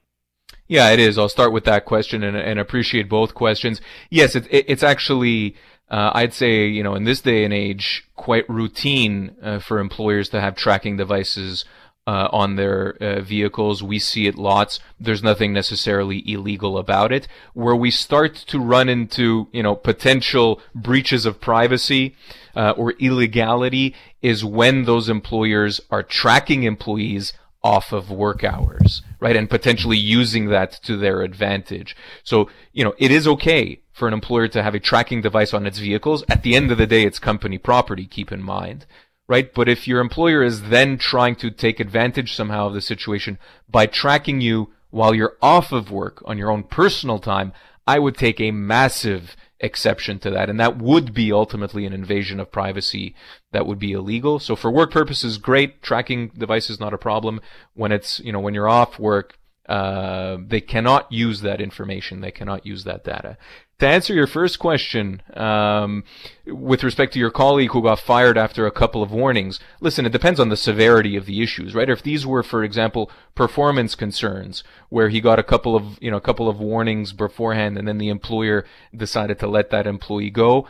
Yeah, 0.68 0.90
it 0.90 0.98
is. 0.98 1.16
I'll 1.16 1.28
start 1.28 1.52
with 1.52 1.64
that 1.64 1.84
question 1.84 2.22
and, 2.24 2.36
and 2.36 2.58
appreciate 2.58 3.08
both 3.08 3.34
questions. 3.34 3.80
Yes, 4.10 4.34
it, 4.34 4.46
it, 4.50 4.64
it's 4.68 4.82
actually, 4.82 5.54
uh, 5.90 6.10
I'd 6.12 6.32
say, 6.32 6.66
you 6.66 6.82
know, 6.82 6.94
in 6.94 7.04
this 7.04 7.20
day 7.20 7.44
and 7.44 7.54
age, 7.54 8.08
quite 8.16 8.48
routine 8.48 9.36
uh, 9.42 9.60
for 9.60 9.78
employers 9.78 10.28
to 10.30 10.40
have 10.40 10.56
tracking 10.56 10.96
devices 10.96 11.64
uh, 12.06 12.28
on 12.32 12.56
their 12.56 12.96
uh, 13.00 13.20
vehicles. 13.20 13.82
We 13.82 13.98
see 13.98 14.26
it 14.26 14.36
lots. 14.36 14.78
There's 14.98 15.22
nothing 15.22 15.52
necessarily 15.52 16.22
illegal 16.30 16.78
about 16.78 17.12
it. 17.12 17.26
Where 17.52 17.76
we 17.76 17.90
start 17.90 18.34
to 18.34 18.58
run 18.60 18.88
into, 18.88 19.48
you 19.52 19.62
know, 19.62 19.74
potential 19.74 20.60
breaches 20.74 21.26
of 21.26 21.40
privacy 21.40 22.14
uh, 22.54 22.70
or 22.76 22.92
illegality 22.92 23.94
is 24.22 24.44
when 24.44 24.84
those 24.84 25.08
employers 25.08 25.80
are 25.90 26.02
tracking 26.02 26.62
employees 26.62 27.32
off 27.64 27.92
of 27.92 28.10
work 28.10 28.44
hours, 28.44 29.02
right? 29.18 29.34
And 29.34 29.50
potentially 29.50 29.96
using 29.96 30.48
that 30.50 30.72
to 30.84 30.96
their 30.96 31.22
advantage. 31.22 31.96
So, 32.22 32.48
you 32.72 32.84
know, 32.84 32.94
it 32.98 33.10
is 33.10 33.26
okay 33.26 33.80
for 33.92 34.06
an 34.06 34.14
employer 34.14 34.46
to 34.46 34.62
have 34.62 34.74
a 34.74 34.80
tracking 34.80 35.22
device 35.22 35.52
on 35.52 35.66
its 35.66 35.80
vehicles. 35.80 36.22
At 36.28 36.44
the 36.44 36.54
end 36.54 36.70
of 36.70 36.78
the 36.78 36.86
day, 36.86 37.02
it's 37.02 37.18
company 37.18 37.58
property, 37.58 38.06
keep 38.06 38.30
in 38.30 38.42
mind 38.42 38.86
right? 39.28 39.52
But 39.52 39.68
if 39.68 39.88
your 39.88 40.00
employer 40.00 40.42
is 40.42 40.62
then 40.64 40.98
trying 40.98 41.36
to 41.36 41.50
take 41.50 41.80
advantage 41.80 42.34
somehow 42.34 42.68
of 42.68 42.74
the 42.74 42.80
situation 42.80 43.38
by 43.68 43.86
tracking 43.86 44.40
you 44.40 44.72
while 44.90 45.14
you're 45.14 45.36
off 45.42 45.72
of 45.72 45.90
work 45.90 46.22
on 46.26 46.38
your 46.38 46.50
own 46.50 46.62
personal 46.62 47.18
time, 47.18 47.52
I 47.86 47.98
would 47.98 48.16
take 48.16 48.40
a 48.40 48.50
massive 48.50 49.36
exception 49.60 50.18
to 50.20 50.30
that. 50.30 50.50
And 50.50 50.60
that 50.60 50.78
would 50.78 51.14
be 51.14 51.32
ultimately 51.32 51.86
an 51.86 51.92
invasion 51.92 52.40
of 52.40 52.52
privacy 52.52 53.14
that 53.52 53.66
would 53.66 53.78
be 53.78 53.92
illegal. 53.92 54.38
So 54.38 54.54
for 54.56 54.70
work 54.70 54.90
purposes, 54.90 55.38
great. 55.38 55.82
Tracking 55.82 56.28
devices 56.36 56.78
not 56.78 56.94
a 56.94 56.98
problem. 56.98 57.40
When 57.74 57.92
it's, 57.92 58.20
you 58.20 58.32
know, 58.32 58.40
when 58.40 58.54
you're 58.54 58.68
off 58.68 58.98
work, 58.98 59.38
uh, 59.68 60.36
they 60.46 60.60
cannot 60.60 61.10
use 61.10 61.40
that 61.40 61.60
information. 61.60 62.20
They 62.20 62.30
cannot 62.30 62.66
use 62.66 62.84
that 62.84 63.04
data. 63.04 63.36
To 63.80 63.86
answer 63.86 64.14
your 64.14 64.26
first 64.26 64.58
question, 64.58 65.20
um, 65.34 66.04
with 66.46 66.82
respect 66.82 67.12
to 67.12 67.18
your 67.18 67.30
colleague 67.30 67.72
who 67.72 67.82
got 67.82 68.00
fired 68.00 68.38
after 68.38 68.66
a 68.66 68.70
couple 68.70 69.02
of 69.02 69.10
warnings, 69.10 69.60
listen, 69.82 70.06
it 70.06 70.12
depends 70.12 70.40
on 70.40 70.48
the 70.48 70.56
severity 70.56 71.14
of 71.14 71.26
the 71.26 71.42
issues, 71.42 71.74
right? 71.74 71.90
If 71.90 72.02
these 72.02 72.26
were, 72.26 72.42
for 72.42 72.64
example, 72.64 73.10
performance 73.34 73.94
concerns, 73.94 74.64
where 74.88 75.10
he 75.10 75.20
got 75.20 75.38
a 75.38 75.42
couple 75.42 75.76
of, 75.76 76.02
you 76.02 76.10
know, 76.10 76.16
a 76.16 76.22
couple 76.22 76.48
of 76.48 76.58
warnings 76.58 77.12
beforehand, 77.12 77.76
and 77.76 77.86
then 77.86 77.98
the 77.98 78.08
employer 78.08 78.64
decided 78.96 79.38
to 79.40 79.46
let 79.46 79.68
that 79.72 79.86
employee 79.86 80.30
go, 80.30 80.66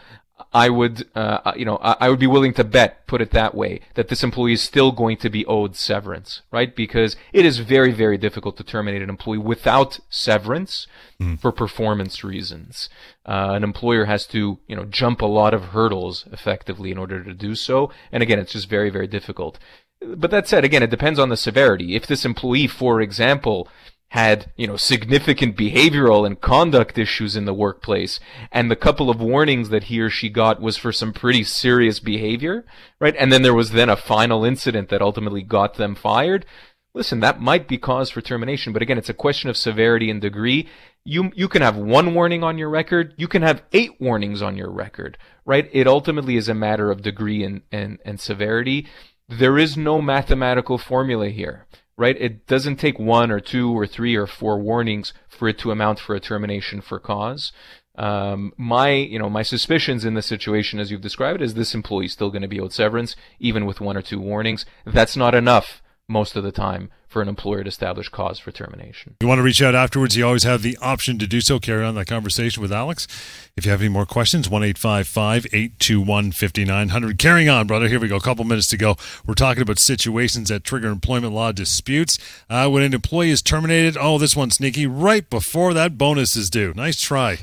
I 0.53 0.69
would, 0.69 1.09
uh, 1.15 1.53
you 1.57 1.65
know, 1.65 1.77
I, 1.77 2.11
would 2.11 2.19
be 2.19 2.27
willing 2.27 2.53
to 2.55 2.65
bet, 2.65 3.07
put 3.07 3.23
it 3.23 3.31
that 3.31 3.55
way, 3.55 3.81
that 3.95 4.09
this 4.09 4.23
employee 4.23 4.53
is 4.53 4.63
still 4.63 4.93
going 4.93 5.17
to 5.19 5.31
be 5.31 5.47
owed 5.47 5.77
severance, 5.77 6.43
right? 6.51 6.75
Because 6.75 7.17
it 7.33 7.47
is 7.47 7.59
very, 7.59 7.91
very 7.93 8.19
difficult 8.19 8.59
to 8.59 8.65
terminate 8.65 9.01
an 9.01 9.09
employee 9.09 9.39
without 9.39 9.99
severance 10.11 10.87
mm. 11.21 11.41
for 11.41 11.53
performance 11.53 12.23
reasons. 12.23 12.91
Uh, 13.25 13.53
an 13.53 13.65
employer 13.65 14.05
has 14.05 14.27
to, 14.27 14.59
you 14.67 14.77
know, 14.77 14.85
jump 14.85 15.23
a 15.23 15.27
lot 15.27 15.55
of 15.55 15.67
hurdles 15.67 16.27
effectively 16.31 16.91
in 16.91 16.99
order 16.99 17.25
to 17.25 17.33
do 17.33 17.55
so. 17.55 17.91
And 18.13 18.23
again, 18.23 18.39
it's 18.39 18.53
just 18.53 18.69
very, 18.69 18.91
very 18.91 19.07
difficult. 19.07 19.59
But 20.03 20.31
that 20.31 20.47
said, 20.47 20.65
again, 20.65 20.83
it 20.83 20.91
depends 20.91 21.19
on 21.19 21.31
the 21.31 21.37
severity. 21.39 21.97
If 21.97 22.07
this 22.07 22.27
employee, 22.27 22.67
for 22.67 23.01
example, 23.01 23.69
had, 24.11 24.53
you 24.57 24.67
know, 24.67 24.77
significant 24.77 25.57
behavioral 25.57 26.25
and 26.25 26.41
conduct 26.41 26.97
issues 26.97 27.35
in 27.35 27.45
the 27.45 27.55
workplace, 27.55 28.21
and 28.53 28.71
the 28.71 28.77
couple 28.77 29.11
of 29.11 29.21
warnings 29.21 29.69
that 29.71 29.85
he 29.85 30.01
or 30.01 30.09
she 30.09 30.29
got 30.29 30.61
was 30.61 30.77
for 30.77 30.93
some 30.93 31.13
pretty 31.13 31.43
serious 31.43 31.99
behavior, 31.99 32.65
right? 33.01 33.17
And 33.19 33.33
then 33.33 33.43
there 33.43 33.55
was 33.55 33.73
then 33.73 33.89
a 33.89 33.97
final 33.97 34.45
incident 34.45 34.91
that 34.91 35.03
ultimately 35.03 35.43
got 35.43 35.75
them 35.75 35.95
fired. 35.95 36.47
Listen, 36.95 37.21
that 37.21 37.41
might 37.41 37.67
be 37.69 37.79
cause 37.79 38.09
for 38.09 38.21
termination, 38.21 38.73
but 38.73 38.81
again, 38.81 38.97
it's 38.97 39.09
a 39.09 39.15
question 39.15 39.51
of 39.51 39.57
severity 39.57 40.09
and 40.09 40.21
degree. 40.21 40.69
You, 41.05 41.31
you 41.35 41.49
can 41.49 41.63
have 41.63 41.77
one 41.77 42.15
warning 42.15 42.43
on 42.43 42.59
your 42.59 42.71
record. 42.71 43.13
You 43.17 43.29
can 43.29 43.43
have 43.43 43.63
eight 43.73 44.01
warnings 44.01 44.41
on 44.41 44.57
your 44.57 44.71
record, 44.71 45.19
right? 45.45 45.69
It 45.73 45.87
ultimately 45.87 46.37
is 46.37 46.49
a 46.49 46.55
matter 46.55 46.91
of 46.91 47.03
degree 47.03 47.45
and, 47.45 47.63
and, 47.71 47.99
and 48.05 48.21
severity. 48.21 48.87
There 49.29 49.59
is 49.59 49.77
no 49.77 50.01
mathematical 50.01 50.79
formula 50.79 51.29
here 51.29 51.67
right? 51.99 52.17
It 52.21 52.47
doesn't 52.47 52.77
take 52.77 52.99
one 52.99 53.31
or 53.31 53.41
two 53.41 53.77
or 53.77 53.87
three 53.87 54.15
or 54.17 54.27
four 54.27 54.59
warnings 54.59 55.13
for 55.29 55.49
it 55.49 55.59
to 55.59 55.71
amount 55.71 55.99
for 55.99 56.15
a 56.15 56.21
termination 56.21 56.81
for 56.81 56.99
cause. 56.99 57.53
Um, 57.97 58.53
my, 58.59 58.91
you 58.91 59.19
know, 59.19 59.31
my 59.31 59.43
suspicions 59.43 60.05
in 60.05 60.15
the 60.15 60.23
situation 60.23 60.79
as 60.79 60.91
you've 60.91 61.01
described 61.01 61.41
is 61.41 61.55
this 61.55 61.75
employee 61.75 62.07
is 62.07 62.13
still 62.13 62.31
going 62.31 62.43
to 62.43 62.49
be 62.49 62.61
owed 62.61 62.75
severance, 62.75 63.17
even 63.41 63.65
with 63.65 63.81
one 63.81 63.97
or 63.97 64.03
two 64.03 64.21
warnings. 64.21 64.67
That's 64.85 65.17
not 65.17 65.35
enough 65.35 65.83
most 66.09 66.37
of 66.37 66.45
the 66.45 66.53
time 66.53 66.91
for 67.09 67.23
an 67.23 67.29
employer 67.29 67.63
to 67.63 67.69
establish 67.69 68.09
cause 68.09 68.39
for 68.39 68.53
termination. 68.53 69.17
You 69.21 69.29
want 69.29 69.39
to 69.39 69.43
reach 69.43 69.63
out 69.63 69.75
afterwards, 69.75 70.17
you 70.17 70.27
always 70.27 70.43
have 70.43 70.63
the 70.63 70.77
option 70.83 71.19
to 71.19 71.27
do 71.27 71.41
so. 71.41 71.59
Carry 71.59 71.85
on 71.85 71.95
that 71.95 72.07
conversation 72.07 72.61
with 72.61 72.73
Alex. 72.73 73.09
If 73.57 73.65
you 73.65 73.71
have 73.71 73.81
any 73.81 73.89
more 73.89 74.07
questions, 74.07 74.49
1 74.49 74.63
821 74.63 76.33
5900. 76.33 77.19
Carrying 77.19 77.49
on, 77.49 77.67
brother. 77.67 77.89
Here 77.89 77.99
we 77.99 78.09
go. 78.09 78.17
A 78.17 78.21
couple 78.21 78.45
minutes 78.45 78.69
to 78.69 78.77
go. 78.77 78.97
We're 79.27 79.35
talking 79.35 79.63
about 79.63 79.79
situations 79.79 80.49
that 80.49 80.65
trigger 80.65 80.89
employment 80.89 81.33
law 81.33 81.53
disputes. 81.53 82.19
Uh, 82.51 82.69
when 82.69 82.83
an 82.83 82.95
employee 82.95 83.31
is 83.31 83.43
terminated, 83.43 83.97
oh, 83.99 84.19
this 84.19 84.37
one's 84.37 84.57
sneaky, 84.57 84.87
right 84.87 85.29
before 85.31 85.73
that 85.75 85.97
bonus 85.97 86.37
is 86.37 86.51
due. 86.51 86.75
Nice 86.75 87.01
try. 87.01 87.39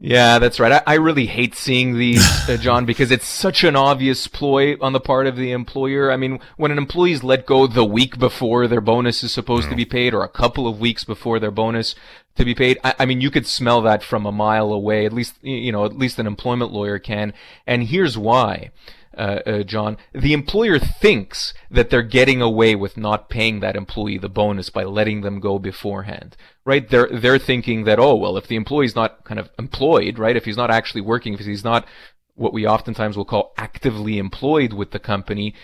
Yeah, 0.00 0.38
that's 0.38 0.60
right. 0.60 0.70
I, 0.70 0.82
I 0.86 0.94
really 0.94 1.26
hate 1.26 1.56
seeing 1.56 1.98
these, 1.98 2.24
uh, 2.48 2.56
John, 2.56 2.84
because 2.84 3.10
it's 3.10 3.26
such 3.26 3.64
an 3.64 3.74
obvious 3.74 4.28
ploy 4.28 4.76
on 4.80 4.92
the 4.92 5.00
part 5.00 5.26
of 5.26 5.34
the 5.34 5.50
employer. 5.50 6.12
I 6.12 6.16
mean, 6.16 6.38
when 6.56 6.70
an 6.70 6.78
employee's 6.78 7.24
let 7.24 7.46
go 7.46 7.66
the 7.66 7.84
week 7.84 8.16
before 8.16 8.68
their 8.68 8.80
bonus 8.80 9.24
is 9.24 9.32
supposed 9.32 9.68
to 9.70 9.74
be 9.74 9.84
paid, 9.84 10.14
or 10.14 10.22
a 10.22 10.28
couple 10.28 10.68
of 10.68 10.78
weeks 10.78 11.02
before 11.02 11.40
their 11.40 11.50
bonus 11.50 11.96
to 12.36 12.44
be 12.44 12.54
paid, 12.54 12.78
I, 12.84 12.94
I 13.00 13.06
mean, 13.06 13.20
you 13.20 13.32
could 13.32 13.48
smell 13.48 13.82
that 13.82 14.04
from 14.04 14.24
a 14.24 14.30
mile 14.30 14.72
away. 14.72 15.04
At 15.04 15.12
least, 15.12 15.34
you 15.42 15.72
know, 15.72 15.84
at 15.84 15.98
least 15.98 16.20
an 16.20 16.28
employment 16.28 16.70
lawyer 16.70 17.00
can. 17.00 17.32
And 17.66 17.82
here's 17.82 18.16
why 18.16 18.70
uh, 19.18 19.40
uh, 19.44 19.62
John, 19.64 19.96
the 20.12 20.32
employer 20.32 20.78
thinks 20.78 21.52
that 21.70 21.90
they're 21.90 22.02
getting 22.02 22.40
away 22.40 22.74
with 22.74 22.96
not 22.96 23.28
paying 23.28 23.60
that 23.60 23.76
employee 23.76 24.18
the 24.18 24.28
bonus 24.28 24.70
by 24.70 24.84
letting 24.84 25.22
them 25.22 25.40
go 25.40 25.58
beforehand, 25.58 26.36
right? 26.64 26.88
They're 26.88 27.08
they're 27.12 27.38
thinking 27.38 27.84
that 27.84 27.98
oh 27.98 28.14
well, 28.14 28.36
if 28.36 28.46
the 28.46 28.56
employee's 28.56 28.94
not 28.94 29.24
kind 29.24 29.40
of 29.40 29.50
employed, 29.58 30.18
right? 30.18 30.36
If 30.36 30.44
he's 30.44 30.56
not 30.56 30.70
actually 30.70 31.00
working, 31.00 31.34
if 31.34 31.40
he's 31.40 31.64
not 31.64 31.86
what 32.34 32.52
we 32.52 32.66
oftentimes 32.66 33.16
will 33.16 33.24
call 33.24 33.52
actively 33.58 34.18
employed 34.18 34.72
with 34.72 34.92
the 34.92 35.00
company, 35.00 35.54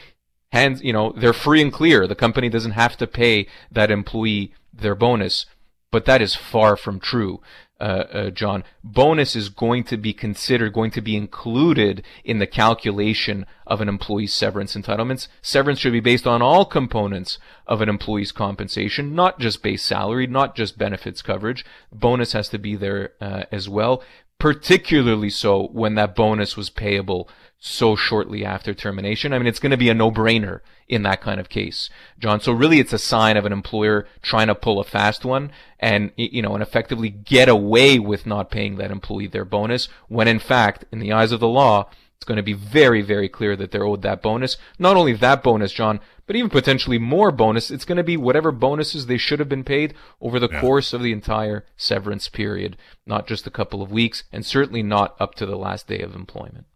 hands 0.53 0.83
you 0.83 0.93
know 0.93 1.13
they're 1.17 1.33
free 1.33 1.63
and 1.63 1.73
clear. 1.73 2.09
The 2.09 2.17
company 2.17 2.49
doesn't 2.49 2.73
have 2.73 2.97
to 2.97 3.07
pay 3.07 3.47
that 3.71 3.91
employee 3.91 4.53
their 4.73 4.97
bonus, 4.97 5.47
but 5.93 6.07
that 6.07 6.21
is 6.21 6.35
far 6.35 6.77
from 6.77 6.99
true 6.99 7.41
uh, 7.81 7.83
uh, 7.83 8.31
John, 8.31 8.63
bonus 8.83 9.35
is 9.35 9.49
going 9.49 9.85
to 9.85 9.97
be 9.97 10.13
considered, 10.13 10.73
going 10.73 10.93
to 10.93 11.01
be 11.01 11.17
included 11.17 12.05
in 12.25 12.39
the 12.39 12.47
calculation 12.47 13.47
of 13.67 13.81
an 13.81 13.89
employee's 13.89 14.33
severance 14.33 14.77
entitlements. 14.77 15.27
Severance 15.43 15.81
should 15.81 15.93
be 15.93 16.01
based 16.01 16.27
on 16.27 16.41
all 16.41 16.65
components 16.65 17.39
of 17.67 17.81
an 17.81 17.89
employee's 17.89 18.33
compensation, 18.33 19.15
not 19.15 19.41
just 19.41 19.63
base 19.63 19.83
salary, 19.83 20.27
not 20.27 20.55
just 20.55 20.79
benefits 20.79 21.21
coverage. 21.21 21.65
Bonus 21.93 22.33
has 22.33 22.49
to 22.51 22.59
be 22.59 22.77
there 22.77 23.13
uh, 23.21 23.45
as 23.51 23.69
well, 23.69 24.03
particularly 24.39 25.31
so 25.31 25.67
when 25.69 25.95
that 25.97 26.15
bonus 26.15 26.57
was 26.57 26.71
payable 26.71 27.29
so 27.67 27.97
shortly 27.97 28.45
after 28.45 28.75
termination. 28.75 29.33
I 29.33 29.39
mean, 29.39 29.47
it's 29.47 29.59
going 29.59 29.71
to 29.71 29.79
be 29.79 29.89
a 29.89 29.95
no-brainer 29.95 30.61
in 30.87 31.03
that 31.05 31.23
kind 31.23 31.41
of 31.41 31.49
case, 31.49 31.89
John. 32.19 32.39
So 32.39 32.53
really, 32.53 32.79
it's 32.79 32.93
a 32.93 32.99
sign 32.99 33.39
of 33.39 33.47
an 33.47 33.55
employer 33.55 34.07
trying 34.21 34.49
to 34.49 34.55
pull 34.55 34.79
a 34.79 34.85
fast 34.85 35.25
one 35.25 35.51
and, 35.81 36.13
you 36.15 36.43
know, 36.43 36.53
and 36.53 36.63
effectively 36.63 37.09
get 37.09 37.49
away 37.49 37.99
with 37.99 38.27
not 38.27 38.51
paying 38.51 38.77
that 38.77 38.91
employee 38.91 39.29
their 39.29 39.47
bonus 39.47 39.89
when 40.09 40.29
in 40.29 40.41
fact, 40.41 40.85
in 40.93 40.99
the 40.99 41.11
eyes 41.11 41.33
of 41.33 41.41
the 41.41 41.49
law, 41.49 41.89
it's 42.17 42.27
going 42.27 42.37
to 42.37 42.43
be 42.43 42.53
very, 42.53 43.01
very 43.01 43.31
clear 43.31 43.57
that 43.57 43.71
they're 43.71 43.87
owed 43.87 44.03
that 44.03 44.21
bonus. 44.21 44.59
Not 44.79 44.99
only 44.99 45.15
that 45.15 45.43
bonus, 45.43 45.73
John, 45.73 46.01
but 46.27 46.37
even 46.37 46.51
potentially 46.51 46.99
more 46.99 47.33
bonus. 47.33 47.71
It's 47.71 47.87
going 47.87 47.97
to 47.97 48.05
be 48.05 48.19
whatever 48.19 48.53
bonuses 48.53 49.07
they 49.07 49.17
should 49.17 49.39
have 49.39 49.49
been 49.49 49.65
paid 49.65 49.95
over 50.21 50.39
the 50.39 50.51
yeah. 50.53 50.61
course 50.61 50.93
of 50.93 51.03
the 51.03 51.13
entire 51.13 51.65
severance 51.79 52.29
period, 52.29 52.77
not 53.07 53.27
just 53.27 53.47
a 53.47 53.51
couple 53.51 53.81
of 53.81 53.91
weeks, 53.91 54.25
and 54.31 54.45
certainly 54.45 54.83
not 54.83 55.17
up 55.19 55.35
to 55.37 55.47
the 55.47 55.57
last 55.57 55.89
day 55.89 56.01
of 56.01 56.15
employment. 56.15 56.67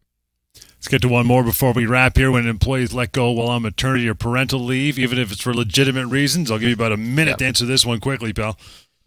Let's 0.79 0.89
get 0.89 1.03
to 1.03 1.09
one 1.09 1.27
more 1.27 1.43
before 1.43 1.73
we 1.73 1.87
wrap 1.87 2.17
here. 2.17 2.31
When 2.31 2.47
employees 2.47 2.93
let 2.95 3.13
go 3.13 3.33
while 3.33 3.49
on 3.49 3.63
maternity 3.63 4.09
or 4.09 4.15
parental 4.15 4.61
leave, 4.61 4.99
even 4.99 5.19
if 5.19 5.33
it's 5.33 5.41
for 5.41 5.53
legitimate 5.53 6.07
reasons, 6.07 6.51
I'll 6.51 6.59
give 6.59 6.69
you 6.69 6.75
about 6.75 6.93
a 6.93 6.97
minute 6.97 7.33
yep. 7.33 7.39
to 7.39 7.47
answer 7.47 7.67
this 7.67 7.85
one 7.85 8.01
quickly, 8.01 8.33
pal. 8.33 8.57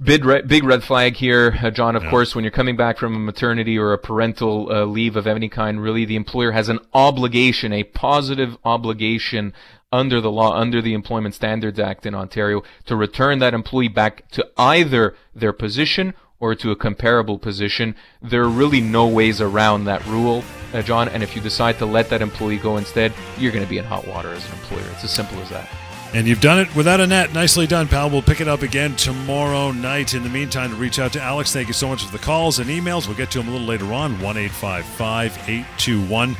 Big 0.04 0.26
red, 0.26 0.48
big 0.48 0.64
red 0.64 0.84
flag 0.84 1.16
here, 1.16 1.58
uh, 1.62 1.70
John. 1.70 1.96
Of 1.96 2.04
yeah. 2.04 2.10
course, 2.10 2.34
when 2.34 2.44
you're 2.44 2.52
coming 2.52 2.76
back 2.76 2.98
from 2.98 3.16
a 3.16 3.20
maternity 3.20 3.78
or 3.78 3.94
a 3.94 4.00
parental 4.00 4.68
uh, 4.72 4.84
leave 4.84 5.16
of 5.16 5.28
any 5.28 5.48
kind, 5.48 5.82
really, 5.82 6.06
the 6.06 6.16
employer 6.16 6.52
has 6.52 6.70
an 6.70 6.80
obligation, 6.94 7.72
a 7.72 7.84
positive 7.84 8.58
obligation 8.66 9.54
under 9.92 10.20
the 10.20 10.32
law, 10.32 10.54
under 10.56 10.82
the 10.82 10.94
Employment 10.94 11.36
Standards 11.36 11.80
Act 11.80 12.06
in 12.06 12.16
Ontario, 12.16 12.64
to 12.86 12.96
return 12.96 13.40
that 13.40 13.54
employee 13.54 13.90
back 13.90 14.28
to 14.32 14.48
either 14.58 15.16
their 15.36 15.54
position 15.54 16.16
or 16.42 16.54
to 16.56 16.72
a 16.72 16.76
comparable 16.76 17.38
position. 17.38 17.96
There 18.22 18.42
are 18.42 18.50
really 18.50 18.82
no 18.82 19.08
ways 19.08 19.40
around 19.40 19.86
that 19.86 20.06
rule, 20.08 20.44
uh, 20.74 20.82
John. 20.82 21.08
And 21.08 21.24
if 21.24 21.34
you 21.36 21.42
decide 21.42 21.78
to 21.78 21.86
let 21.86 22.10
that 22.10 22.22
employee 22.22 22.58
go 22.58 22.76
instead, 22.76 23.14
you're 23.38 23.54
going 23.54 23.64
to 23.64 23.70
be 23.70 23.78
in 23.78 23.86
hot 23.86 24.06
water 24.08 24.30
as 24.30 24.46
an 24.48 24.54
employer. 24.54 24.84
It's 24.92 25.06
as 25.06 25.12
simple 25.12 25.40
as 25.40 25.50
that. 25.52 25.70
And 26.14 26.28
you've 26.28 26.42
done 26.42 26.60
it 26.60 26.76
without 26.76 27.00
a 27.00 27.08
net. 27.08 27.34
Nicely 27.34 27.66
done, 27.68 27.88
pal. 27.88 28.10
We'll 28.10 28.22
pick 28.22 28.42
it 28.42 28.48
up 28.50 28.64
again 28.64 28.98
tomorrow 28.98 29.72
night. 29.72 30.14
In 30.14 30.24
the 30.24 30.30
meantime, 30.30 30.72
to 30.72 30.76
reach 30.76 31.00
out 31.00 31.14
to 31.14 31.22
Alex, 31.22 31.54
thank 31.54 31.70
you 31.70 31.74
so 31.74 31.88
much 31.88 32.04
for 32.04 32.12
the 32.12 32.20
calls 32.22 32.60
and 32.60 32.70
emails. 32.70 33.08
We'll 33.08 33.16
get 33.16 33.32
to 33.32 33.40
him 33.40 33.48
a 33.48 33.52
little 33.52 33.66
later 33.66 33.94
on. 33.94 34.20
1 34.20 34.38
821 34.38 36.36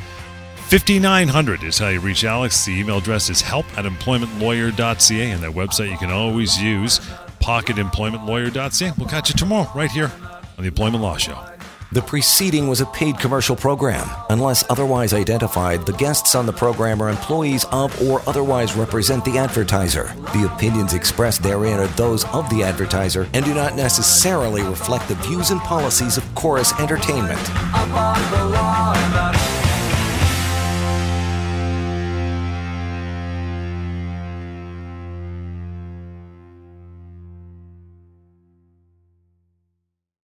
5900 0.72 1.64
is 1.64 1.78
how 1.78 1.88
you 1.88 2.00
reach 2.00 2.24
Alex. 2.24 2.64
The 2.64 2.78
email 2.78 2.98
address 2.98 3.30
is 3.30 3.40
help 3.40 3.66
at 3.78 3.84
employmentlawyer.ca, 3.84 5.30
and 5.30 5.42
that 5.42 5.52
website 5.52 5.90
you 5.90 5.98
can 5.98 6.10
always 6.10 6.60
use 6.60 7.00
pocketemploymentlawyer.ca. 7.42 8.92
We'll 8.96 9.08
catch 9.08 9.28
you 9.28 9.34
tomorrow 9.34 9.70
right 9.74 9.90
here 9.90 10.10
on 10.56 10.62
the 10.64 10.68
Employment 10.68 11.02
Law 11.02 11.16
Show. 11.16 11.38
The 11.92 12.00
preceding 12.00 12.68
was 12.68 12.80
a 12.80 12.86
paid 12.86 13.18
commercial 13.18 13.54
program. 13.54 14.08
Unless 14.30 14.64
otherwise 14.70 15.12
identified, 15.12 15.84
the 15.84 15.92
guests 15.92 16.34
on 16.34 16.46
the 16.46 16.52
program 16.52 17.02
are 17.02 17.10
employees 17.10 17.66
of 17.70 18.00
or 18.08 18.22
otherwise 18.26 18.74
represent 18.74 19.26
the 19.26 19.36
advertiser. 19.36 20.04
The 20.32 20.50
opinions 20.50 20.94
expressed 20.94 21.42
therein 21.42 21.78
are 21.78 21.88
those 21.88 22.24
of 22.28 22.48
the 22.48 22.62
advertiser 22.62 23.28
and 23.34 23.44
do 23.44 23.52
not 23.52 23.76
necessarily 23.76 24.62
reflect 24.62 25.06
the 25.08 25.16
views 25.16 25.50
and 25.50 25.60
policies 25.60 26.16
of 26.16 26.34
Chorus 26.34 26.72
Entertainment. 26.80 27.38